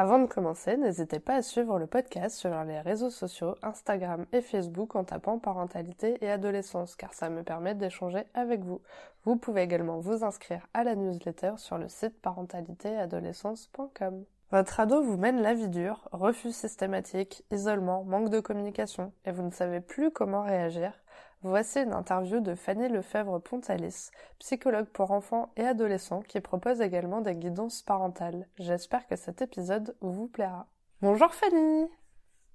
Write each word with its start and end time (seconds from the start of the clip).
Avant 0.00 0.20
de 0.20 0.26
commencer, 0.26 0.76
n'hésitez 0.76 1.18
pas 1.18 1.34
à 1.34 1.42
suivre 1.42 1.80
le 1.80 1.88
podcast 1.88 2.36
sur 2.36 2.62
les 2.62 2.78
réseaux 2.78 3.10
sociaux, 3.10 3.56
Instagram 3.62 4.26
et 4.32 4.42
Facebook 4.42 4.94
en 4.94 5.02
tapant 5.02 5.40
parentalité 5.40 6.18
et 6.20 6.30
adolescence 6.30 6.94
car 6.94 7.14
ça 7.14 7.30
me 7.30 7.42
permet 7.42 7.74
d'échanger 7.74 8.22
avec 8.32 8.60
vous. 8.60 8.80
Vous 9.24 9.34
pouvez 9.34 9.62
également 9.62 9.98
vous 9.98 10.22
inscrire 10.22 10.68
à 10.72 10.84
la 10.84 10.94
newsletter 10.94 11.54
sur 11.56 11.78
le 11.78 11.88
site 11.88 12.16
parentalitéadolescence.com. 12.22 14.24
Votre 14.50 14.80
ado 14.80 15.02
vous 15.02 15.18
mène 15.18 15.42
la 15.42 15.52
vie 15.52 15.68
dure, 15.68 16.08
refus 16.10 16.52
systématique, 16.52 17.44
isolement, 17.50 18.04
manque 18.04 18.30
de 18.30 18.40
communication 18.40 19.12
et 19.26 19.30
vous 19.30 19.42
ne 19.42 19.50
savez 19.50 19.82
plus 19.82 20.10
comment 20.10 20.42
réagir. 20.42 20.94
Voici 21.42 21.80
une 21.80 21.92
interview 21.92 22.40
de 22.40 22.54
Fanny 22.54 22.88
Lefebvre-Pontalis, 22.88 24.10
psychologue 24.38 24.86
pour 24.86 25.10
enfants 25.10 25.52
et 25.56 25.66
adolescents 25.66 26.22
qui 26.22 26.40
propose 26.40 26.80
également 26.80 27.20
des 27.20 27.34
guidances 27.34 27.82
parentales. 27.82 28.48
J'espère 28.58 29.06
que 29.06 29.16
cet 29.16 29.42
épisode 29.42 29.94
vous 30.00 30.28
plaira. 30.28 30.66
Bonjour 31.02 31.34
Fanny 31.34 31.86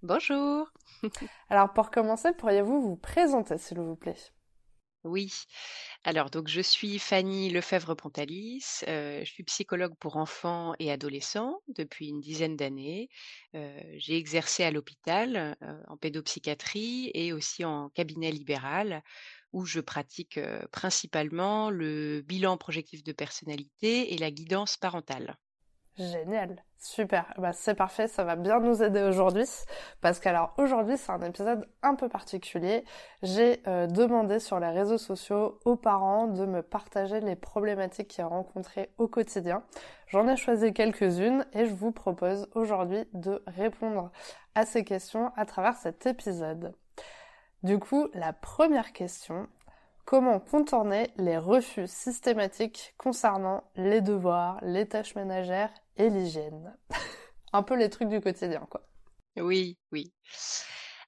Bonjour 0.02 0.74
Alors 1.52 1.74
pour 1.74 1.92
commencer, 1.92 2.34
pourriez-vous 2.34 2.82
vous 2.82 2.96
présenter 2.96 3.60
s'il 3.60 3.80
vous 3.80 3.96
plaît? 3.96 4.18
Oui, 5.04 5.34
alors 6.06 6.30
donc 6.30 6.48
je 6.48 6.62
suis 6.62 6.98
Fanny 6.98 7.50
Lefebvre-Pontalis, 7.50 8.84
euh, 8.88 9.20
je 9.26 9.30
suis 9.32 9.44
psychologue 9.44 9.96
pour 10.00 10.16
enfants 10.16 10.74
et 10.80 10.92
adolescents 10.92 11.62
depuis 11.68 12.08
une 12.08 12.22
dizaine 12.22 12.56
d'années. 12.56 13.10
Euh, 13.54 13.78
j'ai 13.98 14.16
exercé 14.18 14.64
à 14.64 14.72
l'hôpital 14.72 15.58
euh, 15.62 15.84
en 15.88 15.98
pédopsychiatrie 15.98 17.12
et 17.14 17.34
aussi 17.34 17.66
en 17.66 17.90
cabinet 17.90 18.32
libéral 18.32 19.04
où 19.52 19.66
je 19.66 19.82
pratique 19.82 20.40
principalement 20.72 21.70
le 21.70 22.22
bilan 22.22 22.58
projectif 22.58 23.04
de 23.04 23.12
personnalité 23.12 24.14
et 24.14 24.18
la 24.18 24.32
guidance 24.32 24.78
parentale. 24.78 25.38
Génial, 25.98 26.56
super. 26.80 27.32
Bah, 27.38 27.54
c'est 27.54 27.76
parfait, 27.76 28.08
ça 28.08 28.24
va 28.24 28.36
bien 28.36 28.60
nous 28.60 28.82
aider 28.82 29.04
aujourd'hui 29.04 29.46
parce 30.02 30.20
qu'alors 30.20 30.56
aujourd'hui 30.58 30.98
c'est 30.98 31.12
un 31.12 31.22
épisode 31.22 31.70
un 31.84 31.94
peu 31.94 32.10
particulier. 32.10 32.84
J'ai 33.22 33.62
euh, 33.68 33.86
demandé 33.86 34.40
sur 34.40 34.60
les 34.60 34.70
réseaux 34.70 34.98
sociaux 34.98 35.60
aux 35.66 35.76
parents 35.76 36.26
de 36.26 36.48
me 36.48 36.64
partager 36.64 37.20
les 37.20 37.36
problématiques 37.36 38.08
qu'ils 38.08 38.24
rencontraient 38.24 38.90
au 38.98 39.08
quotidien. 39.08 39.62
J'en 40.08 40.28
ai 40.28 40.36
choisi 40.36 40.74
quelques-unes 40.74 41.46
et 41.54 41.66
je 41.66 41.74
vous 41.76 41.92
propose 41.92 42.50
aujourd'hui 42.56 43.06
de 43.14 43.44
répondre 43.46 44.12
à 44.56 44.66
ces 44.66 44.84
questions 44.84 45.32
à 45.36 45.46
travers 45.46 45.76
cet 45.76 46.08
épisode. 46.08 46.74
Du 47.62 47.78
coup, 47.78 48.10
la 48.16 48.34
première 48.34 48.94
question, 48.94 49.48
Comment 50.06 50.40
contourner 50.40 51.12
les 51.18 51.38
refus 51.38 51.88
systématiques 51.88 52.94
concernant 52.98 53.64
les 53.76 54.02
devoirs, 54.02 54.60
les 54.62 54.88
tâches 54.88 55.16
ménagères 55.16 55.74
et 55.98 56.10
l'hygiène 56.10 56.76
Un 57.54 57.64
peu 57.64 57.76
les 57.76 57.90
trucs 57.90 58.10
du 58.10 58.20
quotidien, 58.20 58.66
quoi. 58.70 58.88
Oui, 59.38 59.78
oui. 59.92 60.12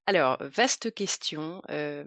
Alors, 0.05 0.37
vaste 0.41 0.93
question. 0.93 1.61
Euh, 1.69 2.05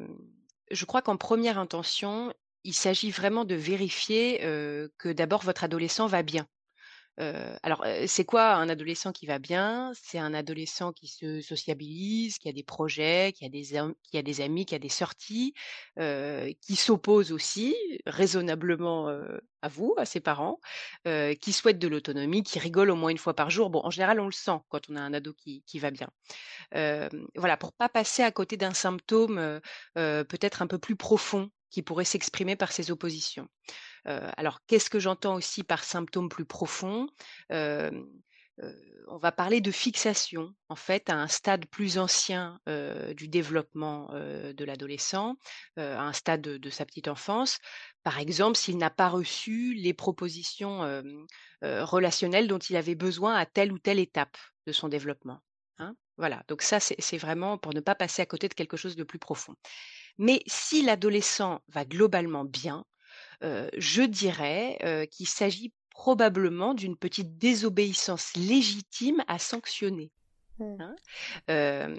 je 0.71 0.85
crois 0.85 1.03
qu'en 1.03 1.17
première 1.17 1.59
intention, 1.59 2.33
il 2.65 2.75
s'agit 2.75 3.11
vraiment 3.11 3.45
de 3.45 3.55
vérifier 3.55 4.41
euh, 4.45 4.89
que 4.99 5.09
d'abord 5.09 5.43
votre 5.43 5.65
adolescent 5.65 6.07
va 6.07 6.23
bien 6.23 6.47
alors, 7.19 7.85
c'est 8.07 8.25
quoi 8.25 8.55
un 8.55 8.69
adolescent 8.69 9.13
qui 9.13 9.27
va 9.27 9.39
bien? 9.39 9.91
C'est 10.01 10.19
un 10.19 10.35
adolescent 10.35 10.93
qui 10.93 11.09
se 11.09 11.41
sociabilise, 11.41 12.39
qui 12.39 12.49
a 12.49 12.53
des 12.53 12.63
projets, 12.63 13.33
qui 13.37 13.45
a 13.45 13.49
des 13.49 13.75
amis, 14.41 14.65
qui 14.67 14.75
a 14.75 14.79
des 14.79 14.89
sorties, 14.89 15.53
qui 15.97 16.77
s'oppose 16.77 17.33
aussi 17.33 17.75
raisonnablement, 18.07 19.09
à 19.63 19.69
vous, 19.69 19.95
à 19.97 20.05
ses 20.05 20.21
parents, 20.21 20.61
qui 21.41 21.53
souhaite 21.53 21.81
de 21.81 21.89
l'autonomie, 21.89 22.45
qui 22.45 22.61
rigole 22.61 22.91
au 22.91 22.97
moins 22.97 23.11
une 23.11 23.19
fois 23.19 23.35
par 23.35 23.51
jour. 23.51 23.71
Bon, 23.71 23.81
en 23.83 23.91
général, 23.91 24.21
on 24.21 24.27
le 24.27 24.33
sent 24.33 24.59
quand 24.69 24.89
on 24.89 24.95
a 24.95 25.01
un 25.01 25.13
ado 25.13 25.35
qui 25.35 25.65
qui 25.67 25.81
va 25.81 25.91
bien. 25.91 26.09
voilà, 27.35 27.57
pour 27.57 27.73
pas 27.73 27.89
passer 27.89 28.23
à 28.23 28.31
côté 28.31 28.57
d'un 28.57 28.75
symptôme, 28.75 29.61
peut-être 29.95 30.63
un 30.63 30.67
peu 30.69 30.79
plus 30.79 30.95
profond 30.97 31.51
qui 31.71 31.83
pourrait 31.83 32.05
s'exprimer 32.05 32.57
par 32.57 32.73
ses 32.73 32.91
oppositions 32.91 33.49
alors, 34.09 34.61
qu'est-ce 34.67 34.91
que 34.91 34.99
j'entends 34.99 35.35
aussi 35.35 35.65
par 35.65 35.85
symptômes 35.85 36.29
plus 36.29 36.47
profonds? 36.47 37.09
On 37.51 39.17
va 39.17 39.33
parler 39.33 39.61
de 39.61 39.71
fixation, 39.71 40.55
en 40.69 40.77
fait, 40.77 41.09
à 41.09 41.15
un 41.15 41.29
stade 41.29 41.67
plus 41.67 41.99
ancien 41.99 42.59
du 43.17 43.29
développement 43.29 44.09
de 44.13 44.65
l'adolescent, 44.65 45.37
à 45.77 46.03
un 46.03 46.13
stade 46.13 46.41
de, 46.41 46.71
sa 46.71 46.85
petite 46.85 47.09
enfance. 47.09 47.59
Par 48.03 48.19
exemple, 48.19 48.57
s'il 48.57 48.79
n'a 48.79 48.91
pas 48.91 49.09
reçu 49.09 49.75
les 49.75 49.95
propositions 49.95 51.03
relationnelles 51.63 52.49
dont 52.49 52.59
il 52.59 52.77
avait 52.77 52.95
besoin 52.95 53.35
à 53.35 53.47
telle 53.47 53.73
ou 53.73 53.79
telle 53.79 53.99
étape 53.99 54.37
de 54.67 54.73
son 54.73 54.89
développement. 54.89 55.41
Hein. 55.79 55.95
voilà, 56.17 56.43
donc 56.49 56.63
ça, 56.63 56.81
c'est 56.81 57.19
vraiment 57.19 57.57
pour 57.57 57.73
ne 57.73 57.81
pas 57.81 57.95
passer 57.95 58.21
à 58.21 58.27
côté 58.27 58.49
de 58.49 58.55
quelque 58.55 58.77
chose 58.77 58.97
de 58.97 59.05
plus 59.05 59.21
profond. 59.21 59.55
Mais 60.19 60.43
si 60.47 60.83
l'adolescent 60.83 61.63
va 61.69 61.85
globalement 61.85 62.45
bien, 62.45 62.85
je 63.43 64.03
dirais 64.03 65.09
qu'il 65.11 65.29
s'agit 65.29 65.73
probablement 65.91 66.75
d'une 66.75 66.97
petite 66.97 67.39
désobéissance 67.39 68.33
légitime 68.37 69.23
à 69.27 69.39
sanctionner. 69.39 70.11
Mmh. 70.59 70.77
Hein. 70.81 71.95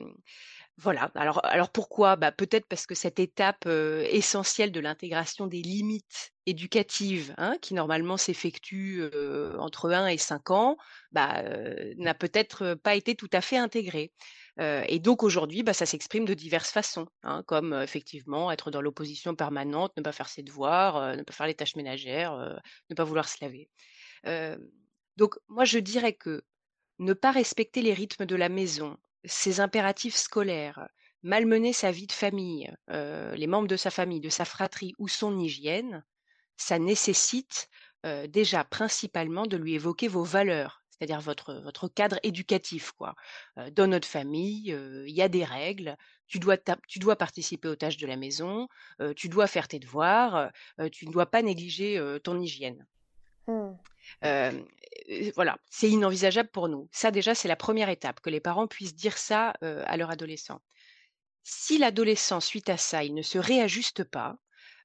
voilà. 0.77 1.11
Alors, 1.15 1.43
alors 1.45 1.69
pourquoi? 1.69 2.15
Bah, 2.15 2.31
Peut-être 2.31 2.65
parce 2.67 2.85
que 2.85 2.95
cette 2.95 3.19
étape 3.19 3.65
essentielle 3.65 4.71
de 4.71 4.79
l'intégration 4.79 5.47
des 5.47 5.61
limites 5.61 6.31
éducatives, 6.45 7.33
hein, 7.37 7.55
qui 7.61 7.73
normalement 7.73 8.17
s'effectue 8.17 9.03
entre 9.57 9.91
1 9.91 10.07
et 10.07 10.17
5 10.17 10.51
ans, 10.51 10.77
bah, 11.11 11.43
n'a 11.97 12.13
peut-être 12.13 12.73
pas 12.75 12.95
été 12.95 13.15
tout 13.15 13.29
à 13.33 13.41
fait 13.41 13.57
intégrée 13.57 14.11
et 14.59 14.99
donc 14.99 15.23
aujourd'hui, 15.23 15.63
bah, 15.63 15.73
ça 15.73 15.85
s'exprime 15.85 16.25
de 16.25 16.33
diverses 16.33 16.71
façons, 16.71 17.07
hein, 17.23 17.43
comme 17.47 17.73
effectivement 17.73 18.51
être 18.51 18.71
dans 18.71 18.81
l'opposition 18.81 19.33
permanente, 19.33 19.93
ne 19.95 20.03
pas 20.03 20.11
faire 20.11 20.27
ses 20.27 20.43
devoirs, 20.43 21.15
ne 21.15 21.23
pas 21.23 21.33
faire 21.33 21.47
les 21.47 21.55
tâches 21.55 21.75
ménagères, 21.75 22.59
ne 22.89 22.95
pas 22.95 23.05
vouloir 23.05 23.29
se 23.29 23.37
laver. 23.41 23.69
donc 25.15 25.35
moi, 25.47 25.63
je 25.63 25.79
dirais 25.79 26.13
que 26.13 26.43
ne 26.99 27.13
pas 27.13 27.31
respecter 27.31 27.81
les 27.81 27.93
rythmes 27.93 28.25
de 28.25 28.35
la 28.35 28.49
maison, 28.49 28.97
ses 29.23 29.61
impératifs 29.61 30.15
scolaires, 30.15 30.89
malmener 31.23 31.71
sa 31.71 31.91
vie 31.91 32.07
de 32.07 32.11
famille, 32.11 32.69
les 32.89 33.47
membres 33.47 33.69
de 33.69 33.77
sa 33.77 33.91
famille, 33.91 34.21
de 34.21 34.29
sa 34.29 34.43
fratrie 34.43 34.93
ou 34.97 35.07
son 35.07 35.39
hygiène, 35.39 36.03
ça 36.57 36.79
nécessite 36.79 37.69
déjà 38.27 38.65
principalement 38.65 39.45
de 39.45 39.55
lui 39.55 39.75
évoquer 39.75 40.09
vos 40.09 40.23
valeurs 40.23 40.78
c'est-à-dire 40.99 41.21
votre, 41.21 41.53
votre 41.53 41.87
cadre 41.87 42.19
éducatif. 42.23 42.91
Quoi. 42.91 43.15
dans 43.71 43.87
notre 43.87 44.07
famille, 44.07 44.75
il 45.07 45.13
y 45.13 45.21
a 45.21 45.29
des 45.29 45.45
règles, 45.45 45.95
tu 46.27 46.39
dois, 46.39 46.57
tu 46.87 46.99
dois 46.99 47.15
participer 47.15 47.67
aux 47.67 47.75
tâches 47.75 47.97
de 47.97 48.07
la 48.07 48.17
maison, 48.17 48.67
tu 49.15 49.29
dois 49.29 49.47
faire 49.47 49.67
tes 49.67 49.79
devoirs, 49.79 50.51
tu 50.91 51.07
ne 51.07 51.11
dois 51.11 51.25
pas 51.25 51.41
négliger 51.41 52.01
ton 52.23 52.39
hygiène. 52.39 52.85
Mmh. 53.47 53.71
voilà, 55.35 55.57
c'est 55.69 55.89
inenvisageable 55.89 56.49
pour 56.49 56.67
nous. 56.67 56.89
Ça 56.91 57.11
déjà, 57.11 57.33
c'est 57.33 57.47
la 57.47 57.55
première 57.55 57.89
étape, 57.89 58.19
que 58.19 58.29
les 58.29 58.41
parents 58.41 58.67
puissent 58.67 58.95
dire 58.95 59.17
ça 59.17 59.53
à 59.61 59.97
leur 59.97 60.09
adolescent. 60.09 60.61
Si 61.43 61.77
l'adolescent, 61.77 62.41
suite 62.41 62.69
à 62.69 62.77
ça, 62.77 63.03
il 63.03 63.13
ne 63.13 63.21
se 63.21 63.37
réajuste 63.37 64.03
pas, 64.03 64.37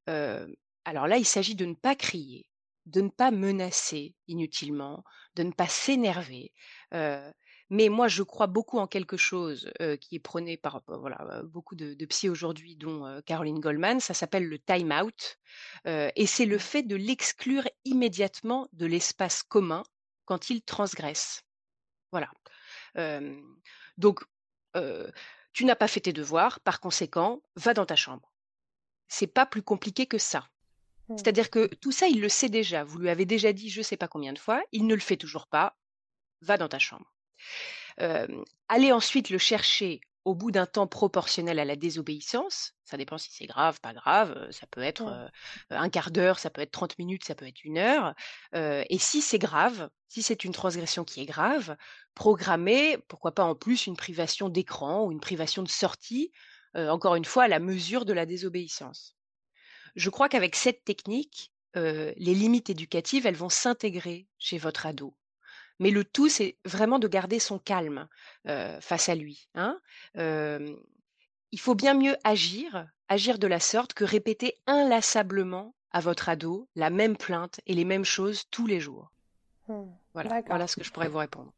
alors 0.07 1.07
là, 1.09 1.17
il 1.17 1.27
s'agit 1.27 1.55
de 1.55 1.65
ne 1.65 1.75
pas 1.75 1.95
crier, 1.95 2.47
de 2.87 3.01
ne 3.01 3.09
pas 3.09 3.31
menacer 3.31 4.15
inutilement, 4.29 5.05
de 5.35 5.43
ne 5.43 5.53
pas 5.53 5.69
s'énerver. 5.69 6.53
mais 7.71 7.89
moi, 7.89 8.09
je 8.09 8.23
crois 8.23 8.47
beaucoup 8.47 8.79
en 8.79 8.87
quelque 8.87 9.17
chose 9.17 9.71
qui 10.01 10.17
est 10.17 10.21
prôné 10.21 10.57
par 10.57 10.83
voilà, 10.87 11.43
beaucoup 11.45 11.75
de, 11.75 11.95
de 11.95 12.07
psy 12.07 12.29
aujourd'hui, 12.29 12.77
dont 12.77 13.21
Caroline 13.27 13.59
Goldman. 13.59 14.01
Ça 14.01 14.15
s'appelle 14.15 14.47
le 14.47 14.59
time 14.59 14.93
out. 14.93 15.39
et 15.87 16.27
c'est 16.27 16.47
le 16.47 16.57
mmh. 16.57 16.61
fait 16.61 16.83
de 16.83 16.97
l'exclure 16.97 17.69
immédiatement 17.85 18.69
de 18.73 18.87
l'espace 18.87 19.43
commun 19.43 19.83
quand 20.25 20.51
il 20.51 20.63
transgresse. 20.63 21.43
Voilà. 22.13 22.31
donc, 23.97 24.21
tu 25.55 25.65
n'as 25.65 25.77
pas 25.77 25.89
fait 25.89 26.01
tes 26.01 26.13
devoirs, 26.13 26.61
par 26.61 26.81
conséquent, 26.81 27.41
va 27.55 27.75
dans 27.75 27.87
ta 27.87 27.97
chambre. 27.97 28.33
C'est 29.09 29.29
pas 29.29 29.47
plus 29.47 29.63
compliqué 29.63 30.07
que 30.07 30.19
ça. 30.19 30.49
Mmh. 31.09 31.17
C'est-à-dire 31.19 31.51
que 31.51 31.67
tout 31.81 31.93
ça, 31.93 32.07
il 32.09 32.21
le 32.21 32.29
sait 32.29 32.49
déjà. 32.49 32.85
Vous 32.85 32.99
lui 32.99 33.11
avez 33.11 33.25
déjà 33.27 33.53
dit 33.53 33.71
je 33.71 33.81
ne 33.81 33.85
sais 33.85 33.97
pas 33.97 34.09
combien 34.09 34.33
de 34.33 34.39
fois, 34.39 34.63
il 34.73 34.87
ne 34.87 34.95
le 34.95 35.01
fait 35.01 35.17
toujours 35.17 35.47
pas. 35.49 35.77
Va 36.43 36.57
dans 36.59 36.69
ta 36.69 36.79
chambre. 36.79 37.07
allez 38.69 38.93
ensuite 38.93 39.31
le 39.31 39.39
chercher 39.39 40.01
au 40.25 40.35
bout 40.35 40.51
d'un 40.51 40.67
temps 40.67 40.87
proportionnel 40.87 41.59
à 41.59 41.65
la 41.67 41.77
désobéissance. 41.77 42.73
Ça 42.85 42.97
dépend 42.97 43.19
si 43.19 43.31
c'est 43.33 43.47
grave, 43.47 43.79
pas 43.81 43.93
grave. 43.93 44.51
Ça 44.51 44.67
peut 44.67 44.83
être 44.83 45.05
Mmh. 45.71 45.75
un 45.75 45.89
quart 45.91 46.11
d'heure, 46.11 46.39
ça 46.39 46.51
peut 46.51 46.63
être 46.63 46.71
30 46.71 46.99
minutes, 46.99 47.25
ça 47.25 47.35
peut 47.35 47.47
être 47.47 47.65
une 47.65 47.79
heure. 47.79 48.15
et 48.55 48.99
si 48.99 49.21
c'est 49.23 49.39
grave, 49.39 49.91
si 50.09 50.23
c'est 50.23 50.45
une 50.45 50.53
transgression 50.53 51.05
qui 51.05 51.21
est 51.21 51.27
grave, 51.27 51.77
programmer, 52.15 52.99
pourquoi 53.09 53.33
pas 53.35 53.45
en 53.45 53.55
plus, 53.55 53.87
une 53.87 53.97
privation 53.97 54.49
d'écran 54.49 55.05
ou 55.05 55.13
une 55.13 55.21
privation 55.21 55.63
de 55.63 55.69
sortie, 55.69 56.33
encore 56.75 57.17
une 57.17 57.25
fois, 57.25 57.45
à 57.45 57.49
la 57.49 57.61
mesure 57.61 58.05
de 58.05 58.13
la 58.13 58.27
désobéissance. 58.27 59.17
Je 59.95 60.11
crois 60.11 60.29
qu'avec 60.29 60.57
cette 60.57 60.85
technique, 60.85 61.53
les 61.75 62.35
limites 62.35 62.71
éducatives, 62.71 63.27
elles 63.27 63.37
vont 63.37 63.49
s'intégrer 63.49 64.29
chez 64.39 64.59
votre 64.59 64.87
ado. 64.87 65.15
Mais 65.81 65.91
le 65.91 66.05
tout, 66.05 66.29
c'est 66.29 66.57
vraiment 66.65 66.99
de 66.99 67.09
garder 67.09 67.39
son 67.39 67.59
calme 67.59 68.09
face 68.81 69.09
à 69.09 69.15
lui. 69.15 69.49
Hein. 69.55 69.81
il 70.15 71.61
faut 71.61 71.75
bien 71.75 71.95
mieux 71.95 72.17
agir, 72.25 72.87
agir 73.09 73.39
de 73.39 73.47
la 73.47 73.61
sorte 73.61 73.95
que 73.95 74.05
répéter 74.05 74.57
inlassablement 74.67 75.75
à 75.91 76.01
votre 76.01 76.29
ado 76.29 76.69
la 76.75 76.91
même 76.91 77.17
plainte 77.17 77.61
et 77.67 77.75
les 77.75 77.85
mêmes 77.85 78.05
choses 78.05 78.45
tous 78.51 78.67
les 78.67 78.81
jours. 78.81 79.13
Mmh. 79.69 79.85
Voilà, 80.13 80.43
voilà 80.47 80.67
ce 80.67 80.77
que 80.77 80.85
je 80.85 80.93
pourrais 80.93 81.09
vous 81.09 81.19
répondre. 81.19 81.53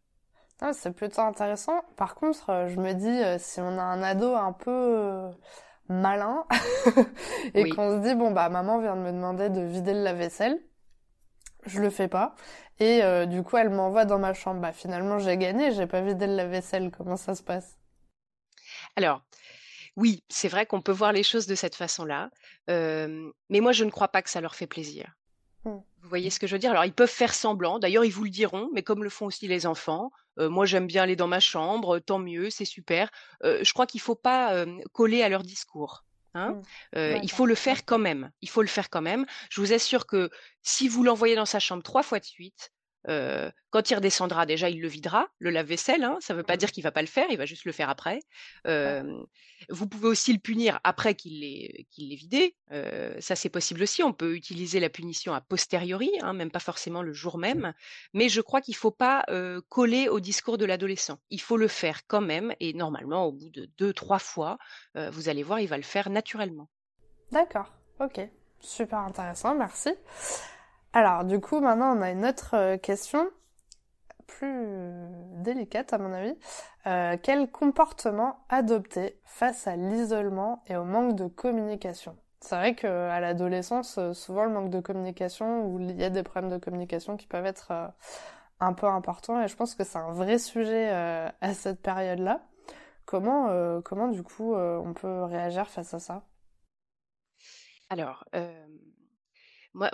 C'est 0.72 0.92
plutôt 0.92 1.20
intéressant. 1.20 1.82
Par 1.96 2.14
contre, 2.14 2.66
je 2.68 2.80
me 2.80 2.94
dis, 2.94 3.42
si 3.42 3.60
on 3.60 3.78
a 3.78 3.82
un 3.82 4.02
ado 4.02 4.34
un 4.34 4.52
peu 4.52 5.30
malin 5.88 6.44
et 7.54 7.68
qu'on 7.70 7.96
se 7.96 8.08
dit, 8.08 8.14
bon, 8.14 8.30
bah, 8.30 8.48
maman 8.48 8.80
vient 8.80 8.96
de 8.96 9.02
me 9.02 9.12
demander 9.12 9.50
de 9.50 9.60
vider 9.60 9.92
le 9.92 10.02
lave-vaisselle, 10.02 10.60
je 11.66 11.80
le 11.80 11.90
fais 11.90 12.08
pas. 12.08 12.34
Et 12.78 13.02
euh, 13.02 13.26
du 13.26 13.42
coup, 13.42 13.56
elle 13.56 13.70
m'envoie 13.70 14.04
dans 14.04 14.18
ma 14.18 14.34
chambre. 14.34 14.60
Bah, 14.60 14.72
finalement, 14.72 15.18
j'ai 15.18 15.36
gagné, 15.36 15.72
j'ai 15.72 15.86
pas 15.86 16.00
vidé 16.00 16.26
le 16.26 16.36
lave-vaisselle. 16.36 16.90
Comment 16.90 17.16
ça 17.16 17.34
se 17.34 17.42
passe? 17.42 17.78
Alors, 18.96 19.22
oui, 19.96 20.22
c'est 20.28 20.48
vrai 20.48 20.66
qu'on 20.66 20.82
peut 20.82 20.92
voir 20.92 21.12
les 21.12 21.22
choses 21.22 21.46
de 21.46 21.54
cette 21.54 21.74
façon-là. 21.74 22.30
Euh, 22.70 23.30
mais 23.48 23.60
moi, 23.60 23.72
je 23.72 23.84
ne 23.84 23.90
crois 23.90 24.08
pas 24.08 24.22
que 24.22 24.30
ça 24.30 24.40
leur 24.40 24.54
fait 24.54 24.66
plaisir. 24.66 25.16
Vous 26.06 26.10
voyez 26.10 26.30
ce 26.30 26.38
que 26.38 26.46
je 26.46 26.54
veux 26.54 26.60
dire? 26.60 26.70
Alors, 26.70 26.84
ils 26.84 26.92
peuvent 26.92 27.10
faire 27.10 27.34
semblant. 27.34 27.80
D'ailleurs, 27.80 28.04
ils 28.04 28.12
vous 28.12 28.22
le 28.22 28.30
diront, 28.30 28.70
mais 28.72 28.84
comme 28.84 29.02
le 29.02 29.10
font 29.10 29.26
aussi 29.26 29.48
les 29.48 29.66
enfants. 29.66 30.12
Euh, 30.38 30.48
moi, 30.48 30.64
j'aime 30.64 30.86
bien 30.86 31.02
aller 31.02 31.16
dans 31.16 31.26
ma 31.26 31.40
chambre, 31.40 31.98
tant 31.98 32.20
mieux, 32.20 32.48
c'est 32.48 32.64
super. 32.64 33.10
je 33.42 33.72
crois 33.72 33.86
qu'il 33.86 33.98
ne 33.98 34.04
faut 34.04 34.14
pas 34.14 34.64
coller 34.92 35.22
à 35.22 35.28
leur 35.28 35.42
discours. 35.42 36.04
Hein. 36.34 36.60
Mmh. 36.94 37.22
il 37.22 37.30
faut 37.30 37.46
le 37.46 37.54
faire 37.54 37.84
quand 37.84 37.98
même. 37.98 38.30
Il 38.40 38.48
faut 38.48 38.62
le 38.62 38.68
faire 38.68 38.88
quand 38.88 39.02
même. 39.02 39.26
Je 39.50 39.60
vous 39.60 39.72
assure 39.72 40.06
que 40.06 40.30
si 40.62 40.86
vous 40.86 41.02
l'envoyez 41.02 41.34
dans 41.34 41.46
sa 41.46 41.58
chambre 41.58 41.82
trois 41.82 42.02
fois 42.02 42.20
de 42.20 42.24
suite, 42.24 42.70
quand 43.06 43.90
il 43.90 43.94
redescendra, 43.94 44.46
déjà, 44.46 44.68
il 44.68 44.80
le 44.80 44.88
videra, 44.88 45.28
le 45.38 45.50
lave-vaisselle. 45.50 46.04
Hein, 46.04 46.18
ça 46.20 46.34
ne 46.34 46.38
veut 46.38 46.44
pas 46.44 46.54
mmh. 46.54 46.58
dire 46.58 46.72
qu'il 46.72 46.82
ne 46.82 46.86
va 46.86 46.92
pas 46.92 47.02
le 47.02 47.06
faire, 47.08 47.26
il 47.30 47.38
va 47.38 47.46
juste 47.46 47.64
le 47.64 47.72
faire 47.72 47.88
après. 47.88 48.20
vous 48.64 49.86
pouvez 49.86 50.08
aussi 50.08 50.32
le 50.32 50.38
punir 50.38 50.80
après 50.84 51.14
qu'il 51.14 51.40
l'ait 51.40 51.86
vidé. 52.16 52.56
ça, 53.20 53.36
c'est 53.36 53.48
possible 53.48 53.82
aussi. 53.82 54.02
On 54.02 54.12
peut 54.12 54.34
utiliser 54.34 54.80
la 54.80 54.88
punition 54.88 55.34
a 55.34 55.40
posteriori, 55.40 56.10
hein, 56.22 56.32
même 56.32 56.50
pas 56.50 56.58
forcément 56.58 57.02
le 57.02 57.12
jour 57.12 57.38
même. 57.38 57.72
Mais 58.12 58.28
je 58.28 58.40
crois 58.40 58.60
qu'il 58.60 58.74
ne 58.74 58.78
faut 58.78 58.90
pas 58.90 59.24
coller 59.68 60.08
au 60.08 60.20
discours 60.20 60.58
de 60.58 60.64
l'adolescent. 60.64 61.18
Il 61.30 61.40
faut 61.40 61.56
le 61.56 61.68
faire 61.68 62.06
quand 62.06 62.20
même. 62.20 62.54
Et 62.60 62.72
normalement, 62.72 63.26
au 63.26 63.32
bout 63.32 63.50
de 63.50 63.68
deux, 63.78 63.92
trois 63.92 64.18
fois, 64.18 64.58
vous 64.94 65.28
allez 65.28 65.42
voir, 65.42 65.60
il 65.60 65.68
va 65.68 65.76
le 65.76 65.82
faire 65.82 66.10
naturellement. 66.10 66.68
D'accord, 67.32 67.72
ok. 68.00 68.20
Super 68.60 68.98
intéressant, 69.00 69.54
merci. 69.54 69.90
Alors, 70.96 71.24
du 71.24 71.40
coup, 71.40 71.60
maintenant, 71.60 71.94
on 71.94 72.00
a 72.00 72.10
une 72.10 72.24
autre 72.24 72.54
euh, 72.54 72.78
question, 72.78 73.28
plus 74.26 74.66
délicate 75.42 75.92
à 75.92 75.98
mon 75.98 76.10
avis. 76.10 76.34
Euh, 76.86 77.18
quel 77.22 77.50
comportement 77.50 78.38
adopter 78.48 79.20
face 79.26 79.66
à 79.66 79.76
l'isolement 79.76 80.64
et 80.68 80.76
au 80.76 80.84
manque 80.84 81.14
de 81.14 81.26
communication? 81.26 82.16
C'est 82.40 82.56
vrai 82.56 82.74
qu'à 82.74 83.20
l'adolescence, 83.20 83.98
euh, 83.98 84.14
souvent 84.14 84.44
le 84.44 84.50
manque 84.52 84.70
de 84.70 84.80
communication 84.80 85.66
ou 85.66 85.78
il 85.80 86.00
y 86.00 86.02
a 86.02 86.08
des 86.08 86.22
problèmes 86.22 86.50
de 86.50 86.56
communication 86.56 87.18
qui 87.18 87.26
peuvent 87.26 87.44
être 87.44 87.92
un 88.60 88.72
peu 88.72 88.86
importants 88.86 89.42
et 89.42 89.48
je 89.48 89.54
pense 89.54 89.74
que 89.74 89.84
c'est 89.84 89.98
un 89.98 90.12
vrai 90.12 90.38
sujet 90.38 90.88
à 90.88 91.52
cette 91.52 91.82
période-là. 91.82 92.40
Comment, 93.04 93.82
comment 93.82 94.08
du 94.08 94.22
coup 94.22 94.54
on 94.54 94.94
peut 94.94 95.24
réagir 95.24 95.68
face 95.68 95.92
à 95.92 95.98
ça? 95.98 96.22
Alors, 97.90 98.24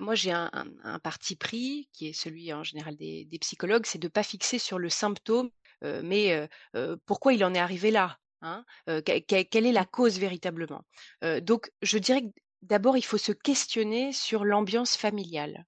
moi, 0.00 0.14
j'ai 0.14 0.32
un, 0.32 0.98
parti 1.02 1.36
pris, 1.36 1.88
qui 1.92 2.08
est 2.08 2.12
celui 2.12 2.52
en 2.52 2.62
général 2.62 2.96
des, 2.96 3.26
psychologues, 3.40 3.86
c'est 3.86 3.98
de 3.98 4.06
ne 4.06 4.10
pas 4.10 4.22
fixer 4.22 4.58
sur 4.58 4.78
le 4.78 4.88
symptôme, 4.88 5.50
mais 5.82 6.48
pourquoi 7.06 7.32
il 7.32 7.44
en 7.44 7.54
est 7.54 7.58
arrivé 7.58 7.90
là 7.90 8.18
hein 8.42 8.64
Quelle 8.86 9.66
est 9.66 9.72
la 9.72 9.84
cause 9.84 10.18
véritablement. 10.18 10.84
Donc, 11.42 11.70
je 11.82 11.98
dirais 11.98 12.22
que 12.22 12.32
d'abord, 12.62 12.96
il 12.96 13.04
faut 13.04 13.18
se 13.18 13.32
questionner 13.32 14.12
sur 14.12 14.44
l'ambiance 14.44 14.96
familiale. 14.96 15.66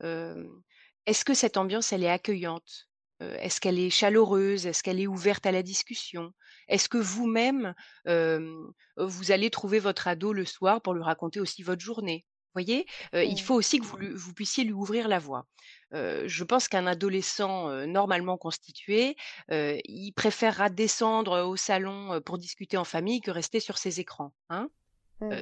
Est-ce 0.00 1.24
que 1.24 1.34
cette 1.34 1.56
ambiance, 1.56 1.92
elle 1.92 2.04
est 2.04 2.10
accueillante? 2.10 2.88
Est-ce 3.20 3.60
qu'elle 3.60 3.78
est 3.78 3.90
chaleureuse? 3.90 4.66
Est-ce 4.66 4.82
qu'elle 4.82 5.00
est 5.00 5.06
ouverte 5.06 5.46
à 5.46 5.52
la 5.52 5.62
discussion? 5.62 6.32
Est-ce 6.66 6.88
que 6.88 6.98
vous-même, 6.98 7.74
vous 8.04 9.30
allez 9.30 9.50
trouver 9.50 9.78
votre 9.78 10.08
ado 10.08 10.32
le 10.32 10.44
soir 10.44 10.82
pour 10.82 10.94
lui 10.94 11.04
raconter 11.04 11.38
aussi 11.38 11.62
votre 11.62 11.82
journée? 11.82 12.24
Voyez 12.54 12.86
Il 13.12 13.40
faut 13.40 13.54
aussi 13.54 13.78
que 13.80 13.84
vous, 13.84 14.34
puissiez 14.34 14.64
lui 14.64 14.72
ouvrir 14.72 15.08
la 15.08 15.18
voie. 15.18 15.46
je 15.92 16.44
pense 16.44 16.68
qu'un 16.68 16.86
adolescent 16.86 17.86
normalement 17.86 18.36
constitué, 18.36 19.16
il 19.50 20.12
préférera 20.12 20.70
descendre 20.70 21.42
au 21.42 21.56
salon 21.56 22.20
pour 22.24 22.38
discuter 22.38 22.76
en 22.76 22.84
famille 22.84 23.20
que 23.20 23.30
rester 23.30 23.60
sur 23.60 23.78
ses 23.78 24.00
écrans. 24.00 24.32
Hein 24.50 24.68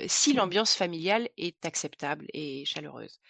si 0.07 0.33
l'ambiance 0.33 0.75
familiale 0.75 1.29
est 1.37 1.65
acceptable 1.65 2.27
et 2.33 2.65
chaleureuse. 2.65 3.21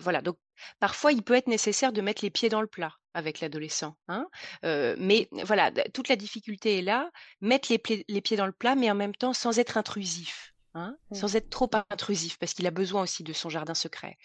voilà, 0.00 0.22
donc 0.22 0.38
parfois 0.80 1.12
il 1.12 1.22
peut 1.22 1.34
être 1.34 1.46
nécessaire 1.46 1.92
de 1.92 2.00
mettre 2.00 2.24
les 2.24 2.30
pieds 2.30 2.48
dans 2.48 2.60
le 2.60 2.66
plat 2.66 2.94
avec 3.14 3.40
l'adolescent. 3.40 3.96
Hein 4.08 4.26
mais 4.62 5.28
voilà, 5.44 5.70
toute 5.92 6.08
la 6.08 6.16
difficulté 6.16 6.78
est 6.78 6.82
là, 6.82 7.10
mettre 7.40 7.68
les 7.70 8.20
pieds 8.20 8.36
dans 8.36 8.46
le 8.46 8.52
plat, 8.52 8.74
mais 8.74 8.90
en 8.90 8.94
même 8.94 9.14
temps 9.14 9.32
sans 9.32 9.58
être 9.58 9.76
intrusif. 9.76 10.52
Hein, 10.78 10.96
mmh. 11.10 11.14
sans 11.16 11.34
être 11.34 11.50
trop 11.50 11.68
intrusif, 11.90 12.38
parce 12.38 12.54
qu'il 12.54 12.66
a 12.68 12.70
besoin 12.70 13.02
aussi 13.02 13.24
de 13.24 13.32
son 13.32 13.48
jardin 13.48 13.74
secret. 13.74 14.16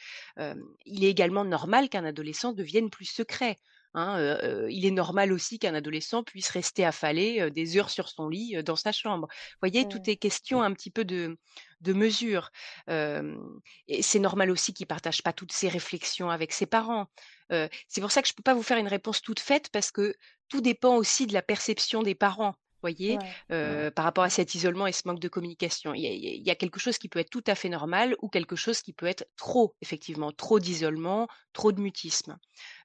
il 0.85 1.03
est 1.03 1.09
également 1.09 1.43
normal 1.45 1.89
qu'un 1.89 2.05
adolescent 2.05 2.53
devienne 2.53 2.91
plus 2.91 3.05
secret. 3.05 3.57
Hein, 3.95 4.67
il 4.69 4.85
est 4.85 4.91
normal 4.91 5.31
aussi 5.33 5.57
qu'un 5.57 5.73
adolescent 5.73 6.23
puisse 6.23 6.49
rester 6.49 6.85
affalé 6.85 7.49
des 7.51 7.77
heures 7.77 7.89
sur 7.89 8.07
son 8.07 8.27
lit 8.27 8.55
dans 8.63 8.75
sa 8.75 8.91
chambre. 8.91 9.27
Vous 9.29 9.67
voyez, 9.67 9.87
tout 9.87 10.01
est 10.07 10.15
question 10.15 10.61
un 10.61 10.73
petit 10.73 10.91
peu 10.91 11.05
de, 11.05 11.37
de 11.81 11.93
mesure. 11.93 12.51
et 12.87 14.01
c'est 14.01 14.19
normal 14.19 14.51
aussi 14.51 14.73
qu'il 14.73 14.85
ne 14.85 14.89
partage 14.89 15.23
pas 15.23 15.33
toutes 15.33 15.51
ses 15.51 15.69
réflexions 15.69 16.29
avec 16.29 16.53
ses 16.53 16.67
parents. 16.67 17.07
c'est 17.49 18.01
pour 18.01 18.11
ça 18.11 18.21
que 18.21 18.27
je 18.27 18.33
ne 18.33 18.37
peux 18.37 18.43
pas 18.43 18.53
vous 18.53 18.63
faire 18.63 18.77
une 18.77 18.87
réponse 18.87 19.21
toute 19.21 19.39
faite, 19.39 19.69
parce 19.71 19.91
que 19.91 20.15
tout 20.49 20.61
dépend 20.61 20.95
aussi 20.97 21.25
de 21.25 21.33
la 21.33 21.41
perception 21.41 22.03
des 22.03 22.15
parents 22.15 22.55
voyez, 22.83 23.17
par 23.49 24.05
rapport 24.05 24.23
à 24.23 24.29
cet 24.29 24.55
isolement 24.55 24.87
et 24.87 24.91
ce 24.91 25.07
manque 25.07 25.19
de 25.19 25.27
communication. 25.27 25.93
Il 25.93 26.01
y, 26.03 26.51
a, 26.51 26.55
quelque 26.55 26.79
chose 26.79 26.97
qui 26.97 27.09
peut 27.09 27.19
être 27.19 27.29
tout 27.29 27.43
à 27.47 27.55
fait 27.55 27.69
normal 27.69 28.15
ou 28.21 28.29
quelque 28.29 28.55
chose 28.55 28.81
qui 28.81 28.93
peut 28.93 29.05
être 29.05 29.25
trop, 29.37 29.75
effectivement, 29.81 30.31
trop 30.31 30.59
d'isolement, 30.59 31.27
trop 31.53 31.71
de 31.71 31.79
mutisme. 31.79 32.37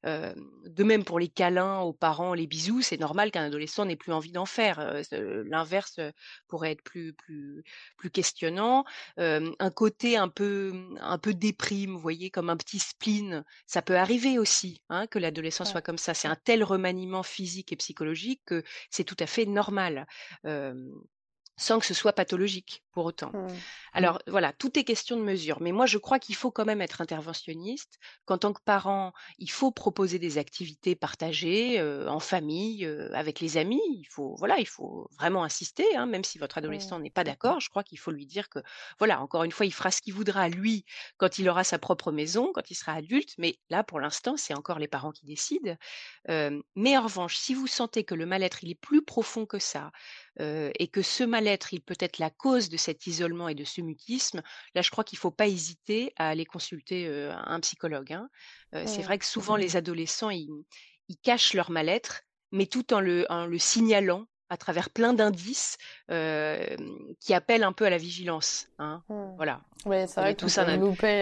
De 0.05 0.85
même 0.85 1.05
pour 1.05 1.19
les 1.19 1.29
câlins 1.29 1.81
aux 1.81 1.93
parents, 1.93 2.35
les 2.35 2.47
bisous, 2.47 2.83
c'est 2.83 2.99
normal 2.99 3.31
qu'un 3.31 3.45
adolescent 3.45 3.85
n'ait 3.85 3.97
plus 3.97 4.13
envie 4.13 4.33
d'en 4.33 4.47
faire. 4.47 5.03
L'inverse 5.13 6.01
pourrait 6.47 6.73
être 6.73 6.83
plus, 6.83 7.13
plus, 7.13 7.63
plus 7.97 8.11
questionnant. 8.11 8.85
un 9.17 9.71
côté 9.71 10.17
un 10.17 10.29
peu, 10.29 10.73
un 11.01 11.19
peu 11.19 11.35
déprime, 11.35 11.93
vous 11.93 12.01
voyez, 12.01 12.31
comme 12.31 12.51
un 12.51 12.57
petit 12.57 12.79
spleen, 12.79 13.45
ça 13.67 13.83
peut 13.83 13.97
arriver 13.97 14.39
aussi 14.39 14.83
hein, 14.89 15.07
que 15.07 15.19
l'adolescent 15.19 15.65
soit 15.65 15.83
comme 15.83 15.99
ça. 15.99 16.15
C'est 16.15 16.29
un 16.29 16.37
tel 16.37 16.65
remaniement 16.65 17.23
physique 17.23 17.73
et 17.73 17.77
psychologique 17.77 18.43
que 18.47 18.63
c'est 18.91 19.05
tout 19.05 19.17
à 19.19 19.27
fait 19.27 19.47
normal 19.47 20.07
sans 21.59 21.79
que 21.79 21.85
ce 21.85 21.93
soit 21.93 22.13
pathologique 22.15 22.83
pour 22.93 23.05
autant. 23.05 23.31
Mmh. 23.33 23.49
Alors 23.93 24.23
voilà, 24.27 24.53
tout 24.53 24.79
est 24.79 24.85
question 24.85 25.17
de 25.17 25.23
mesure. 25.23 25.61
Mais 25.61 25.73
moi, 25.73 25.87
je 25.87 25.99
crois 25.99 26.19
qu'il 26.19 26.35
faut 26.35 26.51
quand 26.51 26.65
même 26.65 26.81
être 26.81 27.01
interventionniste, 27.01 27.99
qu'en 28.25 28.39
tant 28.39 28.53
que 28.53 28.63
parent, 28.65 29.13
il 29.39 29.51
faut 29.51 29.71
proposer 29.71 30.19
des 30.19 30.39
activités 30.39 30.95
partagées 30.95 31.81
en 32.09 32.21
famille, 32.21 32.87
avec 33.13 33.41
les 33.41 33.57
amis. 33.57 33.83
Il 33.89 34.07
faut, 34.09 34.35
voilà, 34.37 34.59
il 34.59 34.67
faut 34.67 35.09
vraiment 35.19 35.45
insister, 35.45 35.97
hein, 35.97 36.07
même 36.07 36.25
si 36.25 36.39
votre 36.39 36.59
adolescent 36.59 36.99
n'est 36.99 37.11
pas 37.11 37.25
d'accord. 37.25 37.61
Je 37.61 37.69
crois 37.69 37.83
qu'il 37.83 37.99
faut 37.99 38.11
lui 38.11 38.27
dire 38.27 38.49
que, 38.49 38.61
voilà, 38.99 39.21
encore 39.21 39.45
une 39.45 39.53
fois, 39.53 39.67
il 39.67 39.73
fera 39.73 39.91
ce 39.91 40.01
qu'il 40.01 40.15
voudra 40.15 40.49
lui 40.49 40.85
quand 41.17 41.39
il 41.39 41.49
aura 41.49 41.65
sa 41.65 41.79
propre 41.79 42.13
maison, 42.13 42.53
quand 42.55 42.71
il 42.71 42.75
sera 42.75 42.93
adulte. 42.93 43.35
Mais 43.39 43.59
là, 43.69 43.85
pour 43.85 44.01
l'instant, 44.01 44.37
c'est 44.37 44.55
encore 44.55 44.79
les 44.79 44.89
parents 44.89 45.13
qui 45.13 45.27
décident. 45.27 45.77
mais 46.29 46.97
en 46.97 47.03
revanche, 47.03 47.37
si 47.37 47.55
vous 47.55 47.67
sentez 47.67 48.05
que 48.05 48.15
le 48.15 48.27
mal-être 48.27 48.63
il 48.63 48.71
est 48.71 48.75
plus 48.81 49.05
profond 49.05 49.47
que 49.47 49.59
ça, 49.59 49.91
et 50.39 50.89
que 50.89 51.03
ce 51.03 51.25
mal-être, 51.25 51.73
il 51.75 51.81
peut 51.81 51.97
être 52.01 52.19
la 52.19 52.31
cause 52.31 52.69
de 52.69 52.77
cet 52.77 53.07
isolement 53.07 53.49
et 53.49 53.55
de 53.55 53.65
ce 53.65 53.81
mutisme, 53.81 54.43
là, 54.75 54.83
je 54.83 54.91
crois 54.91 55.05
qu'il 55.05 55.17
ne 55.17 55.21
faut 55.21 55.31
pas 55.31 55.47
hésiter 55.47 56.13
à 56.17 56.29
aller 56.29 56.45
consulter 56.45 57.09
un 57.33 57.61
psychologue. 57.61 58.13
Hein. 58.13 58.29
C'est 58.87 59.03
vrai 59.03 59.19
que 59.19 59.27
souvent, 59.27 59.57
les 59.57 59.77
adolescents, 59.77 60.31
ils, 60.31 60.49
cachent 61.23 61.55
leur 61.55 61.71
mal-être, 61.71 62.23
mais 62.53 62.67
tout 62.67 62.93
en 62.93 63.01
le, 63.01 63.27
en 63.31 63.47
le 63.47 63.59
signalant 63.59 64.27
à 64.51 64.57
travers 64.57 64.91
plein 64.91 65.13
d'indices 65.13 65.77
qui 66.09 67.35
appellent 67.35 67.65
un 67.65 67.73
peu 67.73 67.87
à 67.87 67.91
la 67.91 67.99
vigilance. 67.99 68.69
Hein. 68.79 69.03
Mmh. 69.09 69.37
Voilà. 69.37 69.61
Oui, 69.87 69.97
c'est 70.07 70.21
vrai 70.21 70.35
que 70.35 70.41
tout 70.41 70.49
ça. 70.49 70.67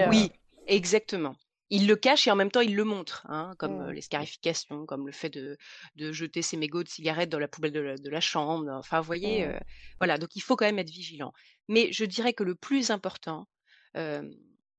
Oui, 0.08 0.30
exactement. 0.66 1.36
Il 1.70 1.86
le 1.86 1.96
cache 1.96 2.26
et 2.28 2.30
en 2.30 2.36
même 2.36 2.50
temps 2.50 2.60
il 2.60 2.76
le 2.76 2.84
montre, 2.84 3.26
hein, 3.28 3.54
comme 3.58 3.88
mmh. 3.88 3.90
les 3.90 4.00
scarifications, 4.00 4.86
comme 4.86 5.06
le 5.06 5.12
fait 5.12 5.30
de, 5.30 5.56
de, 5.96 6.12
jeter 6.12 6.42
ses 6.42 6.56
mégots 6.56 6.82
de 6.82 6.88
cigarettes 6.88 7.28
dans 7.28 7.38
la 7.38 7.48
poubelle 7.48 7.72
de 7.72 8.10
la, 8.10 8.20
chambre. 8.20 8.70
Enfin, 8.70 9.00
vous 9.00 9.06
voyez, 9.06 9.46
mmh. 9.46 9.60
voilà. 9.98 10.18
Donc 10.18 10.36
il 10.36 10.40
faut 10.40 10.56
quand 10.56 10.66
même 10.66 10.78
être 10.78 10.90
vigilant. 10.90 11.32
Mais 11.68 11.92
je 11.92 12.04
dirais 12.04 12.32
que 12.34 12.44
le 12.44 12.54
plus 12.54 12.90
important, 12.90 13.48